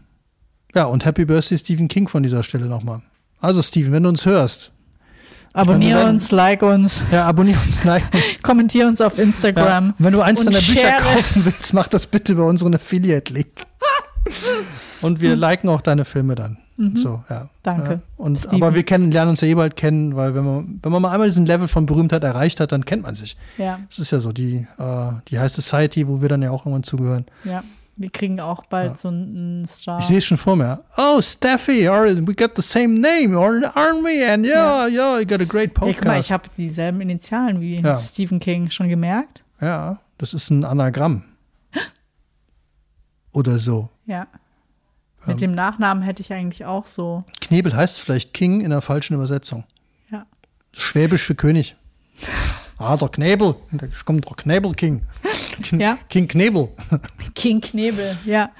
[0.75, 3.01] ja, und Happy Birthday Stephen King von dieser Stelle nochmal.
[3.39, 4.71] Also, Stephen, wenn du uns hörst,
[5.53, 8.23] Abonnier wir werden- uns, like uns, ja, abonnier uns, like uns.
[8.43, 9.23] kommentier uns auf Ja.
[9.23, 9.93] Instagram.
[9.97, 13.47] Wenn du eins deiner Bücher kaufen willst, mach das bitte über unseren Affiliate-Link.
[15.01, 16.57] Und wir liken auch deine Filme dann.
[16.78, 17.39] So, ja.
[17.45, 17.49] Mhm.
[17.63, 17.99] Danke, Ja.
[18.17, 18.61] Und, Steven.
[18.61, 21.11] aber wir kennen, lernen uns ja eh bald kennen, weil wenn man, wenn man mal
[21.11, 23.36] einmal diesen Level von Berühmtheit erreicht hat, dann kennt man sich.
[23.57, 26.61] Ja, Das ist ja so, die, äh, die High Society, wo wir dann ja auch
[26.65, 27.25] irgendwann zugehören.
[27.43, 27.63] ja.
[27.99, 29.97] Wir kriegen auch bald so einen Star.
[29.97, 30.84] Ich sehe es schon vor mir.
[30.97, 34.23] Oh, Steffi, or we got the same name, or aren't we?
[34.23, 36.19] And yeah, yeah, you got a great Hey, guck mal, podcast.
[36.28, 37.97] ich habe dieselben Initialen wie Ja.
[37.97, 39.41] Stephen King schon gemerkt.
[39.59, 41.23] ja, das ist ein Anagramm.
[43.34, 43.89] Oder so.
[44.05, 44.28] Ja.
[45.28, 47.23] Mit dem Nachnamen hätte ich eigentlich auch so.
[47.41, 49.63] Knebel heißt vielleicht King in der falschen Übersetzung.
[50.11, 50.25] Ja.
[50.71, 51.75] Schwäbisch für König.
[52.78, 53.55] Ah, der Knebel.
[53.71, 55.01] Da kommt der Knebel King.
[55.63, 55.97] King, Ja.
[56.09, 56.69] King Knebel.
[57.36, 58.51] King Knebel, ja.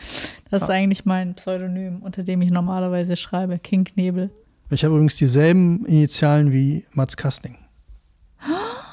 [0.50, 3.60] Das ist eigentlich mein Pseudonym, unter dem ich normalerweise schreibe.
[3.60, 4.30] King Knebel.
[4.70, 7.58] Ich habe übrigens dieselben Initialen wie Mats Kastning.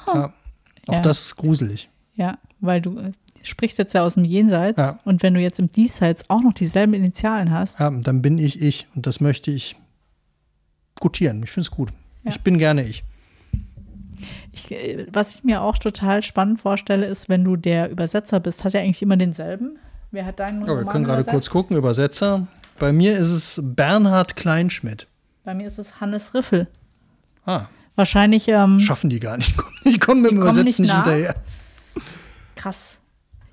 [0.07, 0.33] Ja.
[0.87, 0.99] Auch Ja.
[1.01, 1.89] das ist gruselig.
[2.13, 3.11] Ja, weil du äh,
[3.49, 4.77] sprichst jetzt ja aus dem Jenseits.
[4.77, 4.99] Ja.
[5.05, 8.61] Und wenn du jetzt im Diesseits auch noch dieselben Initialen hast, Ja, dann bin ich
[8.61, 9.75] ich und das möchte ich
[10.99, 11.41] gutieren.
[11.43, 11.89] Ich finde es gut.
[12.23, 12.31] Ja.
[12.31, 13.03] Ich bin gerne ich.
[14.51, 18.63] ich, äh, was ich mir auch total spannend vorstelle, ist, wenn du der Übersetzer bist,
[18.63, 19.77] hast du ja eigentlich immer denselben.
[20.11, 21.75] Wer hat deinen Ja, wir Roman können gerade kurz gucken.
[21.77, 22.47] Übersetzer.
[22.79, 25.07] Bei mir ist es Bernhard Kleinschmidt.
[25.43, 26.67] Bei mir ist es Hannes Riffel.
[27.45, 27.65] Ah,
[27.97, 29.55] Wahrscheinlich ähm, schaffen die gar nicht.
[29.85, 31.35] Die kommen mit dem Übersetzen nicht nicht hinterher.
[32.55, 32.99] krass.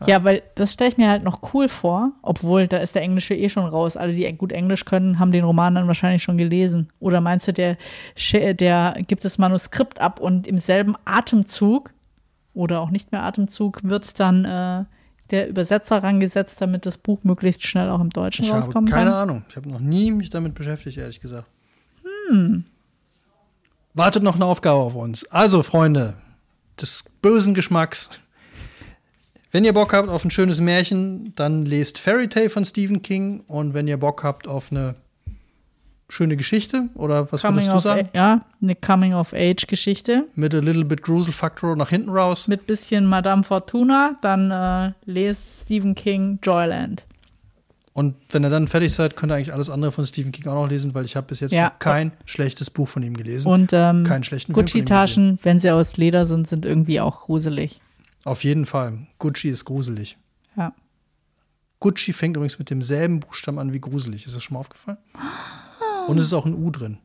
[0.07, 3.34] Ja, weil das stelle ich mir halt noch cool vor, obwohl da ist der Englische
[3.34, 3.96] eh schon raus.
[3.96, 6.88] Alle, die gut Englisch können, haben den Roman dann wahrscheinlich schon gelesen.
[7.00, 7.76] Oder meinst du, der,
[8.16, 11.90] sch- der gibt das Manuskript ab und im selben Atemzug
[12.55, 14.84] oder auch nicht mehr Atemzug wird dann äh,
[15.30, 19.18] der Übersetzer rangesetzt, damit das Buch möglichst schnell auch im Deutschen Ich rauskommen keine kann?
[19.18, 19.42] Ahnung.
[19.48, 21.46] Ich habe noch nie mich damit beschäftigt, ehrlich gesagt.
[22.28, 22.64] Hm.
[23.94, 25.24] Wartet noch eine Aufgabe auf uns.
[25.30, 26.14] Also, Freunde
[26.80, 28.11] des bösen Geschmacks.
[29.53, 33.40] Wenn ihr Bock habt auf ein schönes Märchen, dann lest Fairy Tale von Stephen King.
[33.46, 34.94] Und wenn ihr Bock habt auf eine
[36.09, 38.09] schöne Geschichte, oder was Coming würdest du of sagen?
[38.12, 42.48] A- ja, eine Coming-of-Age-Geschichte Mit a little bit Grusel Factor nach hinten raus.
[42.48, 47.05] mit bisschen Madame Fortuna, dann äh, lest Stephen King Joyland.
[47.94, 50.62] Und wenn ihr dann fertig seid, könnt ihr eigentlich alles andere von Stephen King auch
[50.64, 51.70] noch lesen, weil ich habe bis jetzt Ja.
[51.78, 53.50] kein schlechtes Buch von ihm gelesen.
[53.53, 57.80] Und ähm, Keinen schlechten Gucci-Taschen, wenn sie aus Leder sind, sind irgendwie auch gruselig.
[58.24, 59.06] Auf jeden Fall.
[59.18, 60.16] Gucci ist gruselig.
[60.56, 60.72] Ja.
[61.80, 64.26] Gucci fängt übrigens mit demselben Buchstaben an wie gruselig.
[64.26, 64.98] Ist das schon mal aufgefallen?
[66.06, 66.98] Und es ist auch ein U drin.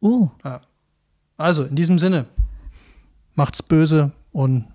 [0.00, 0.30] Uh.
[1.36, 2.26] Also, in diesem Sinne,
[3.34, 4.66] macht's böse und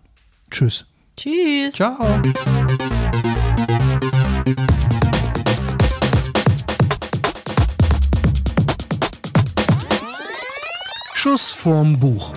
[0.51, 0.86] tschüss.
[1.16, 1.74] Tschüss.
[1.74, 2.22] Ciao.
[11.14, 12.34] Schuss vorm Buch.